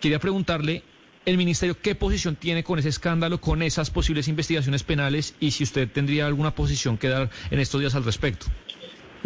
[0.00, 0.82] Quería preguntarle
[1.26, 5.64] el ministerio qué posición tiene con ese escándalo, con esas posibles investigaciones penales y si
[5.64, 8.46] usted tendría alguna posición que dar en estos días al respecto.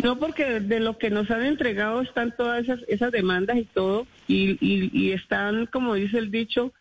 [0.02, 4.07] No, porque de lo que nos han entregado están todas esas, esas demandas y todo,
[4.26, 6.72] y, están, como dice el dicho,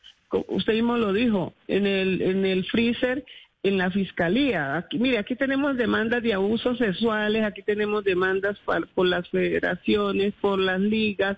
[0.48, 3.24] usted mismo lo dijo, en el, en el freezer,
[3.62, 4.78] en la fiscalía.
[4.78, 8.58] Aquí, mire, aquí tenemos demandas de abusos sexuales, aquí tenemos demandas
[8.96, 11.38] por las federaciones, por las ligas,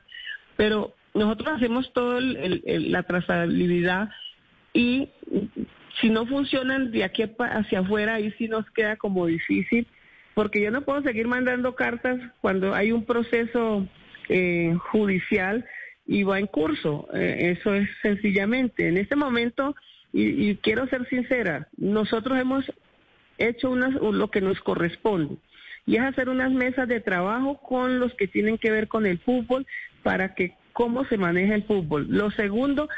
[0.55, 4.09] pero nosotros hacemos el- la trazabilidad
[4.73, 5.09] y
[6.01, 9.87] si no funcionan de aquí hacia afuera, ahí sí nos queda como difícil,
[10.33, 13.87] porque yo no puedo seguir mandando cartas cuando hay un proceso
[14.27, 15.65] eh, judicial
[16.07, 17.07] y va en curso.
[17.13, 18.87] Eh, eso es sencillamente.
[18.87, 19.75] En este momento,
[20.11, 22.65] y, y quiero ser sincera, nosotros hemos
[23.37, 25.35] hecho unas, lo que nos corresponde
[25.85, 29.19] y es hacer unas mesas de trabajo con los que tienen que ver con el
[29.19, 29.67] fútbol
[30.03, 32.05] para que cómo se maneja el fútbol.
[32.09, 32.89] Lo segundo,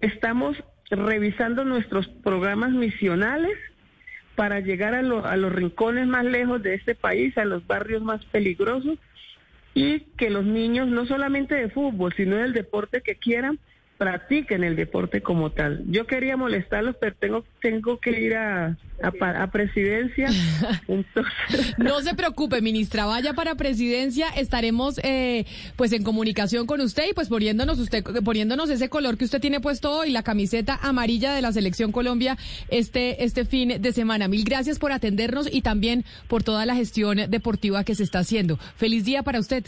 [0.00, 0.56] estamos
[0.88, 3.58] revisando nuestros programas misionales
[4.36, 8.02] para llegar a, lo- a los rincones más lejos de este país, a los barrios
[8.02, 8.98] más peligrosos
[9.74, 13.58] y que los niños, no solamente de fútbol, sino del deporte que quieran,
[13.98, 15.82] practiquen el deporte como tal.
[15.88, 20.28] Yo quería molestarlos, pero tengo, tengo que ir a, a, a presidencia.
[20.88, 27.10] Entonces, No se preocupe, ministra, vaya para presidencia, estaremos eh, pues en comunicación con usted
[27.10, 31.34] y pues poniéndonos usted poniéndonos ese color que usted tiene puesto hoy, la camiseta amarilla
[31.34, 34.28] de la selección Colombia este este fin de semana.
[34.28, 38.58] Mil gracias por atendernos y también por toda la gestión deportiva que se está haciendo.
[38.76, 39.64] Feliz día para usted.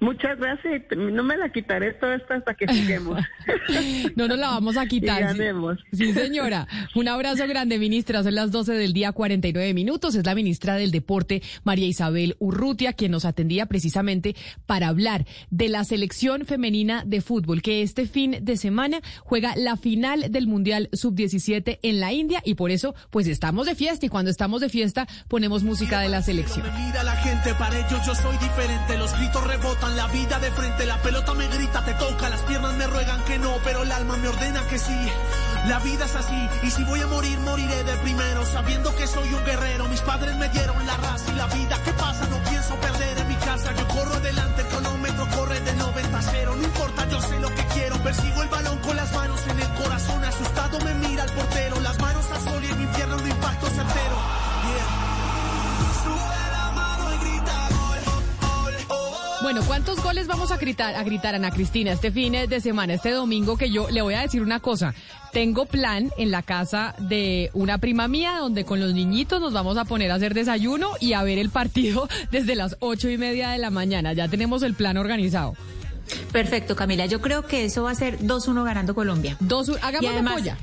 [0.00, 0.82] Muchas gracias.
[0.92, 3.20] y No me la quitaré toda esta hasta que juguemos.
[4.16, 5.20] No nos la vamos a quitar.
[5.22, 5.38] Y sí.
[5.38, 5.78] ganemos.
[5.92, 6.66] Sí, señora.
[6.94, 8.22] Un abrazo grande, ministra.
[8.22, 10.14] Son las 12 del día, 49 minutos.
[10.14, 14.34] Es la ministra del Deporte, María Isabel Urrutia, quien nos atendía precisamente
[14.66, 19.76] para hablar de la selección femenina de fútbol, que este fin de semana juega la
[19.76, 24.08] final del Mundial Sub-17 en la India y por eso, pues estamos de fiesta y
[24.08, 26.66] cuando estamos de fiesta ponemos música de la selección.
[26.86, 28.96] Mira la gente, para ellos yo soy diferente.
[28.98, 30.86] Los gritos rebotan, la vida de frente.
[30.86, 32.28] La pelota me grita, te toca.
[32.28, 34.96] Las piernas me ruegan que no, pero el alma me ordena que sí.
[35.66, 38.46] La vida es así, y si voy a morir, moriré de primero.
[38.46, 39.88] Sabiendo que soy un guerrero.
[39.88, 41.78] Mis padres me dieron la raza y la vida.
[41.84, 42.26] ¿Qué pasa?
[42.28, 43.72] No pienso perder en mi casa.
[43.74, 46.54] Yo corro adelante, el cronómetro corre de 90 a 0.
[46.56, 47.96] No importa, yo sé lo que quiero.
[48.02, 50.24] Persigo el balón con las manos en el corazón.
[50.24, 51.80] Asustado me mira el portero.
[51.80, 54.37] Las manos a sol y en mi infierno un impacto certero.
[59.48, 63.12] Bueno, ¿cuántos goles vamos a gritar, a gritar, Ana Cristina, este fin de semana, este
[63.12, 63.56] domingo?
[63.56, 64.92] Que yo le voy a decir una cosa.
[65.32, 69.78] Tengo plan en la casa de una prima mía, donde con los niñitos nos vamos
[69.78, 73.48] a poner a hacer desayuno y a ver el partido desde las ocho y media
[73.48, 74.12] de la mañana.
[74.12, 75.54] Ya tenemos el plan organizado.
[76.30, 77.06] Perfecto, Camila.
[77.06, 79.38] Yo creo que eso va a ser 2-1 ganando Colombia.
[79.40, 79.78] 2-1.
[79.80, 80.58] Hagamos la polla.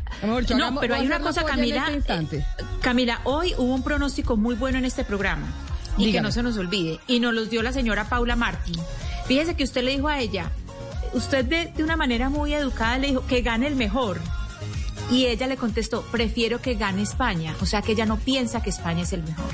[0.55, 1.88] no, pero hay una cosa, Camila.
[1.91, 2.45] Este eh,
[2.81, 5.51] Camila, hoy hubo un pronóstico muy bueno en este programa.
[5.98, 7.00] Y que no se nos olvide.
[7.08, 8.80] Y nos los dio la señora Paula Martín.
[9.28, 10.52] Fíjese que usted le dijo a ella,
[11.14, 14.20] usted de, de una manera muy educada le dijo que gane el mejor.
[15.12, 17.56] Y ella le contestó, prefiero que gane España.
[17.62, 19.52] O sea que ella no piensa que España es el mejor.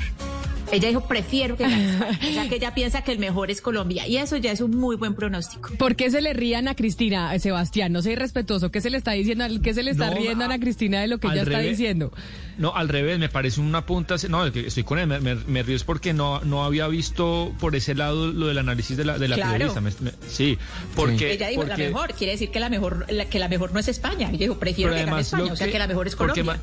[0.72, 2.20] Ella dijo, prefiero que gane España.
[2.32, 4.08] O sea que ella piensa que el mejor es Colombia.
[4.08, 5.70] Y eso ya es un muy buen pronóstico.
[5.78, 7.92] ¿Por qué se le rían a Cristina, Sebastián?
[7.92, 8.72] No soy respetuoso.
[8.72, 9.46] ¿Qué se le está diciendo?
[9.62, 12.12] ¿Qué se le está riendo a Ana Cristina de lo que ella está diciendo?
[12.58, 14.16] No, al revés, me parece una punta.
[14.30, 18.32] No, estoy con él, me, río es porque no, no había visto por ese lado
[18.32, 19.82] lo del análisis de la, de la periodista.
[20.28, 20.58] sí,
[20.96, 21.34] porque.
[21.34, 24.30] Ella dijo la mejor, quiere decir que la mejor, que la mejor no es España.
[24.30, 26.60] Ella dijo, prefiero que gane España, o sea que la mejor es Colombia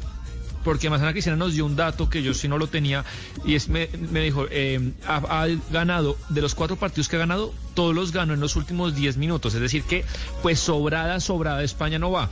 [0.68, 3.02] porque más Ana Cristina nos dio un dato que yo sí no lo tenía
[3.42, 7.54] y es me, me dijo, eh, ha, ganado, de los cuatro partidos que ha ganado,
[7.72, 10.04] todos los ganó en los últimos diez minutos, es decir que
[10.42, 12.28] pues sobrada, sobrada España no va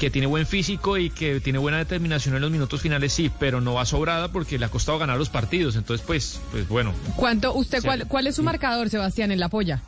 [0.00, 3.60] que tiene buen físico y que tiene buena determinación en los minutos finales, sí, pero
[3.60, 5.76] no va sobrada porque le ha costado ganar los partidos.
[5.76, 6.92] Entonces, pues, pues bueno.
[7.16, 9.82] ¿Cuánto, usted, cuál, cuál es su marcador, Sebastián, en la polla?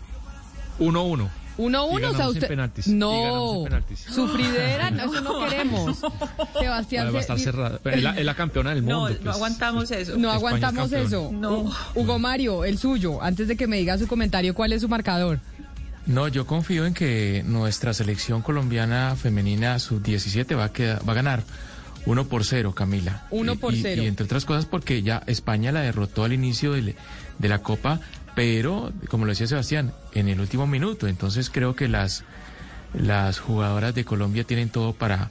[0.79, 1.31] 1-1.
[1.59, 2.51] 1-1, o sea, usted.
[2.87, 3.65] No,
[4.09, 5.99] sufridera, eso no queremos.
[6.59, 7.15] Sebastián.
[7.15, 7.81] Va a estar cerrada.
[7.85, 9.09] Es la, es la, campeona del mundo.
[9.09, 9.37] No, no pues.
[9.37, 10.17] aguantamos eso.
[10.17, 11.31] No aguantamos eso.
[11.33, 11.71] No.
[11.95, 15.41] Hugo Mario, el suyo, antes de que me diga su comentario, ¿cuál es su marcador?
[16.07, 21.45] No, yo confío en que nuestra selección colombiana femenina sub-17 va, a va a ganar
[22.07, 23.27] 1 por 0, Camila.
[23.31, 24.03] 1 por 0.
[24.03, 26.97] Y, entre otras cosas porque ya España la derrotó al inicio de,
[27.39, 28.01] de la Copa
[28.35, 31.07] pero como lo decía Sebastián, en el último minuto.
[31.09, 32.25] Entonces creo que las,
[32.95, 35.31] las jugadoras de Colombia tienen todo para,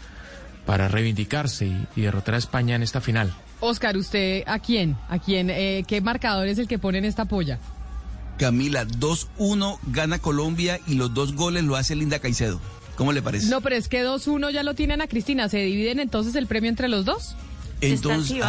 [0.65, 3.33] para reivindicarse y, derrotar a España en esta final.
[3.59, 4.97] Oscar, ¿usted a quién?
[5.09, 5.49] ¿A quién?
[5.49, 7.59] Eh, ¿Qué marcador es el que pone en esta polla?
[8.37, 12.59] Camila, 2-1 gana Colombia y los dos goles lo hace Linda Caicedo.
[12.95, 13.47] ¿Cómo le parece?
[13.49, 15.47] No, pero es que 2-1 ya lo tienen a Cristina.
[15.49, 17.35] ¿Se dividen entonces el premio entre los dos?
[17.81, 18.43] Entonces,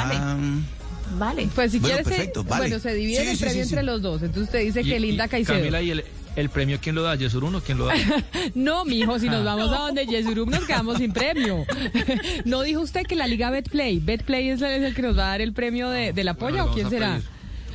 [1.18, 1.48] Vale.
[1.54, 2.06] Pues si quieres,
[2.46, 4.22] bueno, se divide el premio entre los dos.
[4.22, 5.58] Entonces usted dice que Linda Caicedo.
[5.58, 6.02] Camila, ¿y
[6.36, 7.14] el, premio quién lo da?
[7.14, 7.94] ¿Yesurum o quién lo da?
[8.54, 11.64] no, mijo, si nos vamos a donde Yesurum nos quedamos sin premio.
[12.44, 15.40] ¿No dijo usted que la Liga Betplay, Betplay es, el que nos va a dar
[15.40, 17.20] el premio de, de la polla o quién será?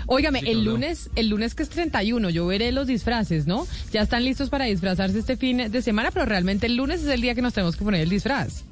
[0.09, 3.67] Óigame, el lunes, el lunes que es 31, yo veré los disfraces, ¿no?
[3.91, 7.19] Ya están listos para disfrazarse este fin de semana, pero realmente el lunes es el
[7.19, 8.63] día que nos tenemos que poner el disfraz.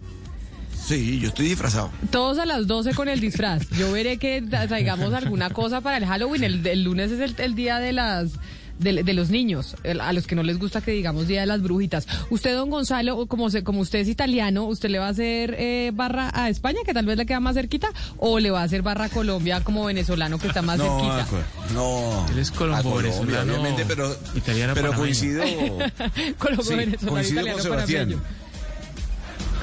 [0.86, 1.90] Sí, yo estoy disfrazado.
[2.12, 3.68] Todos a las 12 con el disfraz.
[3.72, 6.44] Yo veré que traigamos alguna cosa para el Halloween.
[6.44, 8.34] El, lunes es el, día de las...
[8.78, 12.08] De, los niños, a los que no les gusta que digamos Día de las Brujitas.
[12.30, 15.92] Usted, don Gonzalo, como, se, como usted es italiano, ¿usted le va a hacer eh,
[15.94, 18.82] barra a España, que tal vez le queda más cerquita, o le va a hacer
[18.82, 21.26] barra a Colombia como venezolano, que está más cerquita?
[21.74, 25.42] No, él es colombo venezolano, obviamente, pero, italiano pero coincido.
[26.38, 28.22] colombo venezolano, italiano Sebastián.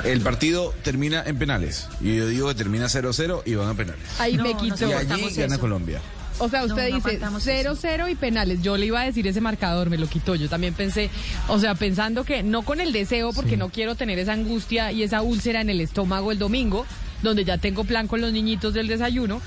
[0.04, 1.88] El partido termina en penales.
[2.00, 4.02] Y yo digo que termina 0-0 y van a penales.
[4.18, 4.88] Ahí me quito.
[4.88, 6.00] y allí gana Colombia.
[6.38, 8.62] O sea, usted dice 0-0 y penales.
[8.62, 10.34] Yo le iba a decir ese marcador, me lo quitó.
[10.34, 11.10] Yo también pensé,
[11.46, 15.02] o sea, pensando que no con el deseo, porque no quiero tener esa angustia y
[15.02, 16.84] esa úlcera en el estómago el domingo,
[17.22, 19.40] donde ya tengo plan con los niñitos del desayuno.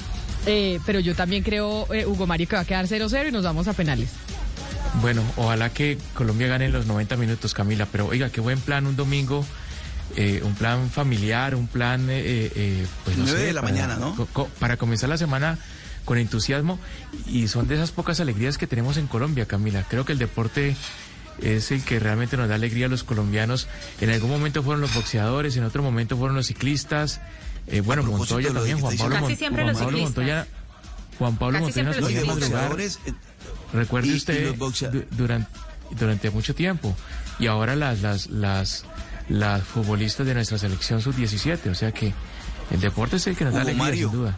[0.45, 3.43] Eh, pero yo también creo, eh, Hugo Mario, que va a quedar 0-0 y nos
[3.43, 4.12] vamos a penales.
[5.01, 7.88] Bueno, ojalá que Colombia gane los 90 minutos, Camila.
[7.91, 9.45] Pero oiga, qué buen plan un domingo
[10.16, 14.16] eh, un plan familiar, un plan, eh, eh, pues no de la mañana, ¿no?
[14.60, 15.58] para comenzar la semana
[16.06, 16.80] con entusiasmo
[17.28, 19.84] y son de esas pocas alegrías que tenemos en Colombia, Camila.
[19.89, 20.78] Creo que el deporte
[21.41, 23.68] es el que realmente nos da alegría a los colombianos.
[23.99, 27.20] En algún momento fueron los boxeadores, en otro momento fueron los ciclistas.
[27.84, 29.20] bueno, Montoya también, Juan Pablo,
[29.97, 30.47] Montoya.
[31.18, 32.99] Juan Pablo Montoya nos
[33.74, 34.56] Recuerde usted
[35.12, 35.49] durante,
[35.91, 36.95] durante mucho tiempo.
[37.38, 38.86] Y ahora las, las, las
[39.30, 41.69] las futbolistas de nuestra selección sub-17.
[41.69, 42.13] O sea que
[42.71, 44.38] el deporte es el que nos da alegría, sin duda.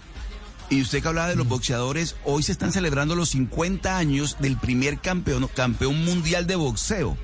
[0.69, 4.57] Y usted que hablaba de los boxeadores, hoy se están celebrando los 50 años del
[4.57, 7.17] primer campeón, campeón mundial de boxeo.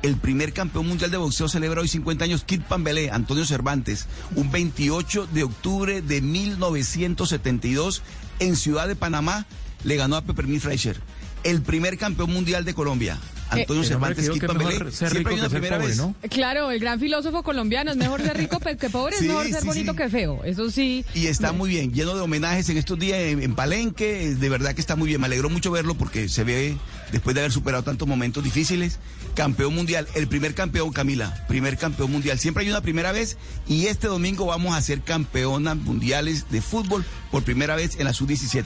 [0.00, 4.06] El primer campeón mundial de boxeo celebra hoy 50 años, Kid Pambelé, Antonio Cervantes,
[4.36, 8.02] un 28 de octubre de 1972
[8.38, 9.44] en Ciudad de Panamá,
[9.84, 11.00] le ganó a Peppermint Fleischer,
[11.42, 13.18] el primer campeón mundial de Colombia.
[13.50, 15.96] Antonio Eh, Cervantes ser Siempre hay rico una que primera pobre, vez.
[15.96, 16.14] ¿no?
[16.30, 19.66] Claro, el gran filósofo colombiano, es mejor ser rico que pobre, es mejor ser sí,
[19.66, 19.98] bonito sí.
[19.98, 20.44] que feo.
[20.44, 21.04] Eso sí.
[21.14, 24.74] Y está muy bien, lleno de homenajes en estos días en, en Palenque, de verdad
[24.74, 26.76] que está muy bien, me alegró mucho verlo porque se ve,
[27.12, 28.98] después de haber superado tantos momentos difíciles,
[29.34, 33.36] campeón mundial, el primer campeón Camila, primer campeón mundial, siempre hay una primera vez
[33.68, 38.12] y este domingo vamos a ser campeonas mundiales de fútbol por primera vez en la
[38.12, 38.64] sub-17.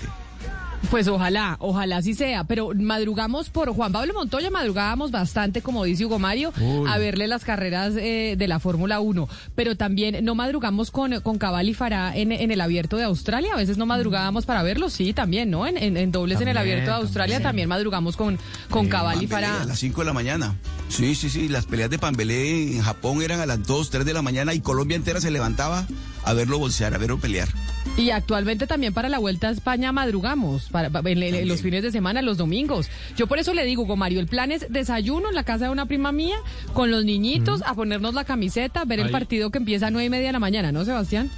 [0.90, 2.44] Pues ojalá, ojalá así sea.
[2.44, 6.88] Pero madrugamos por Juan Pablo Montoya, madrugábamos bastante, como dice Hugo Mario, Uy.
[6.90, 9.28] a verle las carreras eh, de la Fórmula 1.
[9.54, 13.52] Pero también no madrugamos con, con Cabal y Farah en, en el abierto de Australia.
[13.54, 15.66] A veces no madrugábamos para verlos, sí, también, ¿no?
[15.66, 17.68] En, en- en dobles en el abierto de Australia también, también.
[17.68, 19.62] madrugamos con, con Cabal y Farah.
[19.62, 20.56] A las 5 de la mañana.
[20.88, 24.12] Sí, sí, sí, las peleas de Pambelé en Japón eran a las 2, 3 de
[24.12, 25.86] la mañana y Colombia entera se levantaba
[26.24, 27.48] a verlo bolsear, a verlo pelear.
[27.96, 31.60] Y actualmente también para la Vuelta a España madrugamos, para, pa- en, en- en los
[31.62, 32.88] fines de semana, los domingos.
[33.16, 35.70] Yo por eso le digo, Hugo Mario, el plan es desayuno en la casa de
[35.70, 36.36] una prima mía,
[36.72, 40.10] con los niñitos, a ponernos la camiseta, ver el partido que empieza a nueve y
[40.10, 41.30] media de la mañana, ¿no, Sebastián?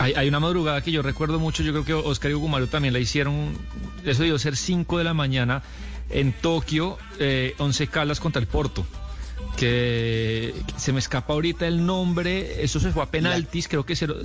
[0.00, 2.68] Hay, hay una madrugada que yo recuerdo mucho, yo creo que Oscar y Hugo Mario
[2.68, 3.52] también la hicieron,
[4.04, 5.62] eso debió ser 5 de la mañana
[6.10, 8.86] en Tokio, eh, 11 calas contra el Porto.
[9.58, 14.16] Que se me escapa ahorita el nombre, eso se fue a penaltis, creo que cero,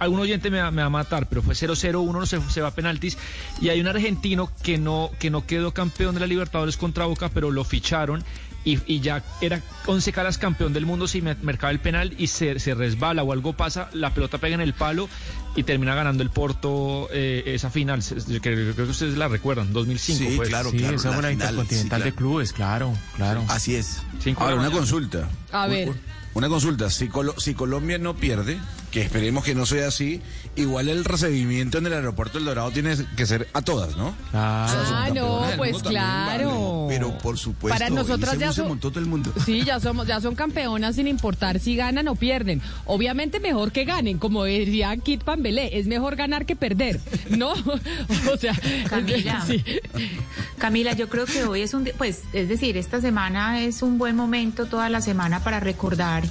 [0.00, 2.74] algún oyente me va, me va a matar, pero fue 0-0-1, se, se va a
[2.74, 3.16] penaltis.
[3.60, 7.28] Y hay un argentino que no, que no quedó campeón de la Libertadores contra Boca,
[7.28, 8.24] pero lo ficharon
[8.64, 12.28] y, y ya era 11 caras campeón del mundo si me- marcaba el penal y
[12.28, 15.08] se, se resbala o algo pasa, la pelota pega en el palo
[15.56, 18.02] y termina ganando el Porto eh, esa final.
[18.02, 18.40] Se- Creo,
[18.74, 20.46] creo que ustedes la recuerdan, 2005 Sí, fue.
[20.48, 20.96] claro, Sí, claro.
[20.96, 22.04] esa fue la final, Intercontinental sí, claro.
[22.04, 23.44] de Clubes, claro, claro.
[23.48, 24.02] Así es.
[24.20, 25.28] Cinco Ahora, una consulta.
[25.52, 25.92] A ver.
[26.34, 26.90] Una consulta.
[26.90, 28.58] Si, Colo- si Colombia no pierde,
[28.94, 30.20] que esperemos que no sea así,
[30.54, 34.14] igual el recibimiento en el aeropuerto del Dorado tiene que ser a todas, ¿no?
[34.32, 36.86] Ah, no, campeonas del pues claro.
[36.88, 39.32] Pero por supuesto, Para nosotras ya son- montó todo el mundo.
[39.44, 42.62] Sí, ya somos, ya son campeonas sin importar si ganan o pierden.
[42.86, 47.52] Obviamente mejor que ganen, como decía Kit Pambelé, es mejor ganar que perder, ¿no?
[48.32, 48.54] O sea,
[48.88, 49.44] Camila.
[49.44, 49.64] sí.
[50.58, 54.14] Camila, yo creo que hoy es un, pues, es decir, esta semana es un buen
[54.14, 56.22] momento toda la semana para recordar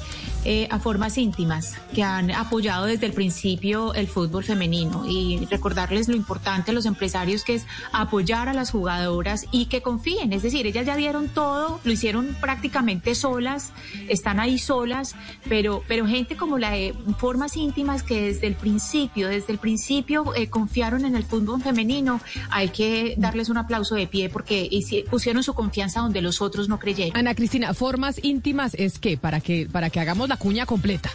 [0.45, 5.05] eh, a formas íntimas que han apoyado desde el principio el fútbol femenino.
[5.07, 9.81] Y recordarles lo importante a los empresarios que es apoyar a las jugadoras y que
[9.81, 13.71] confíen, es decir, ellas ya dieron todo, lo hicieron prácticamente solas,
[14.09, 15.15] están ahí solas,
[15.47, 20.35] pero, pero gente como la de formas íntimas que desde el principio, desde el principio
[20.35, 22.19] eh, confiaron en el fútbol femenino,
[22.49, 24.69] hay que darles un aplauso de pie porque
[25.09, 27.15] pusieron su confianza donde los otros no creyeron.
[27.17, 31.11] Ana Cristina, formas íntimas es que para que para que hagamos la cuña completa.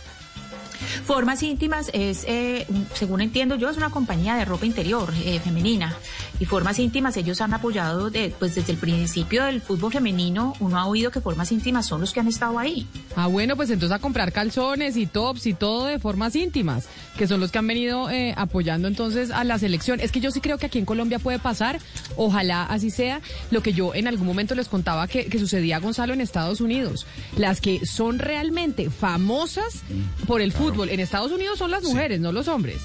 [1.04, 5.96] Formas íntimas es, eh, según entiendo yo, es una compañía de ropa interior eh, femenina.
[6.41, 10.55] Y Formas íntimas, ellos han apoyado de- pues desde el principio del fútbol femenino.
[10.61, 12.86] Uno ha oído que Formas íntimas son los que han estado ahí.
[13.16, 16.86] Ah, bueno, pues entonces a comprar calzones y tops y todo de formas íntimas,
[17.16, 19.99] que son los que han venido eh, apoyando entonces a la selección.
[20.01, 21.80] Es que yo sí creo que aquí en Colombia puede pasar,
[22.16, 23.20] ojalá así sea,
[23.51, 26.61] lo que yo en algún momento les contaba que, que sucedía a Gonzalo en Estados
[26.61, 27.07] Unidos.
[27.36, 29.82] Las que son realmente famosas
[30.26, 32.78] por el fútbol en Estados Unidos son las mujeres, no los hombres.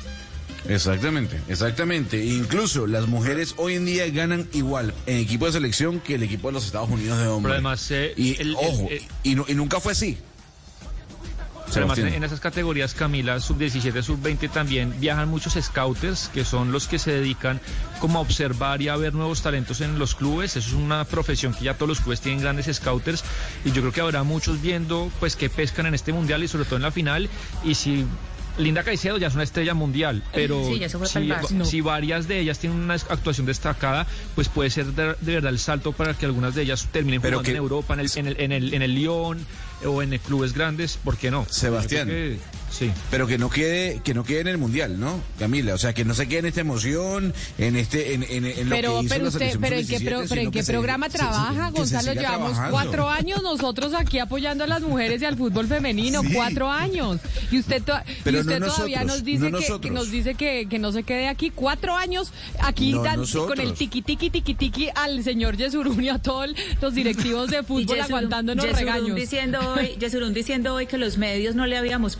[0.68, 2.24] Exactamente, exactamente.
[2.24, 6.48] Incluso las mujeres hoy en día ganan igual en equipo de selección que el equipo
[6.48, 7.54] de los Estados Unidos de hombres.
[7.54, 10.18] Además, eh, y el- ojo, el- y, nu- y nunca fue así.
[11.76, 17.00] Además en esas categorías, Camila, sub-17, sub-20 también viajan muchos scouters, que son los que
[17.00, 17.60] se dedican
[18.00, 20.56] como a observar y a ver nuevos talentos en los clubes.
[20.56, 23.24] Eso es una profesión que ya todos los clubes tienen grandes scouters
[23.66, 26.66] y yo creo que habrá muchos viendo pues que pescan en este mundial y sobre
[26.66, 27.28] todo en la final.
[27.64, 28.06] Y si
[28.58, 30.78] Linda Caicedo ya es una estrella mundial, pero Sí,
[31.66, 35.52] si, el varias de ellas tienen una actuación destacada, pues puede ser de, de verdad
[35.52, 38.10] el salto para que algunas de ellas terminen Pero jugando que- en Europa, en el,
[38.16, 39.46] en el, en el, en el Lyon
[39.86, 41.46] o en clubes grandes, ¿por qué no?
[41.50, 42.08] Sebastián.
[42.74, 42.92] Sí.
[43.12, 45.76] Pero que no quede, que no quede en el mundial, ¿no, Camila?
[45.76, 48.76] O sea, que no se quede en esta emoción, en este, en, en, en lo
[48.76, 50.64] Pero, que hizo pero la usted, selección pero en qué, sub-17, pro- pero en qué
[50.64, 52.14] programa se- trabaja, se Gonzalo.
[52.14, 52.72] Llevamos trabajando.
[52.72, 56.34] cuatro años nosotros aquí apoyando a las mujeres y al fútbol femenino, Sí.
[56.34, 57.20] cuatro años.
[57.52, 57.94] Y usted, to-
[58.26, 60.92] y usted no todavía nosotros, nos dice no que, que nos dice que, que no
[60.92, 63.50] se quede aquí cuatro años aquí No dan- nosotros.
[63.56, 66.50] con el tiqui tiqui tiqui tiqui al señor Yesurún y a todos
[66.82, 69.16] los directivos de fútbol Yesurún- aguantándonos Yesurún regaños.
[69.16, 72.16] Diciendo hoy, Yesurún diciendo hoy que los medios no le habíamos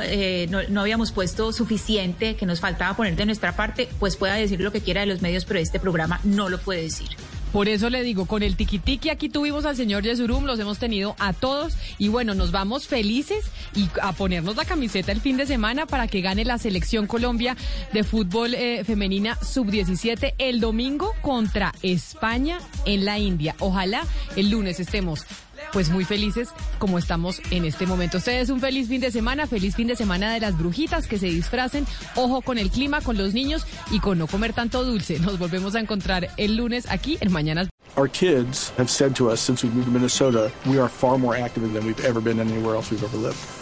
[0.00, 4.34] eh, no, no habíamos puesto suficiente, que nos faltaba poner de nuestra parte, pues pueda
[4.34, 7.08] decir lo que quiera de los medios, pero este programa no lo puede decir.
[7.52, 11.14] Por eso le digo, con el tiquitiqui aquí tuvimos al señor Yesurum, los hemos tenido
[11.18, 13.44] a todos y bueno, nos vamos felices
[13.76, 17.54] y a ponernos la camiseta el fin de semana para que gane la selección Colombia
[17.92, 23.54] de fútbol eh, femenina sub-17 el domingo contra España en la India.
[23.58, 25.26] Ojalá el lunes estemos
[25.72, 26.48] pues muy felices
[26.78, 28.18] como estamos en este momento.
[28.18, 31.26] Ustedes un feliz fin de semana, feliz fin de semana de las brujitas que se
[31.26, 31.86] disfracen.
[32.16, 35.18] Ojo con el clima, con los niños y con no comer tanto dulce.
[35.18, 37.68] Nos volvemos a encontrar el lunes aquí en Mañanas.
[37.96, 41.36] Our kids have said to us since we moved to Minnesota, we are far more
[41.36, 43.61] active than we've ever been anywhere else we've ever lived.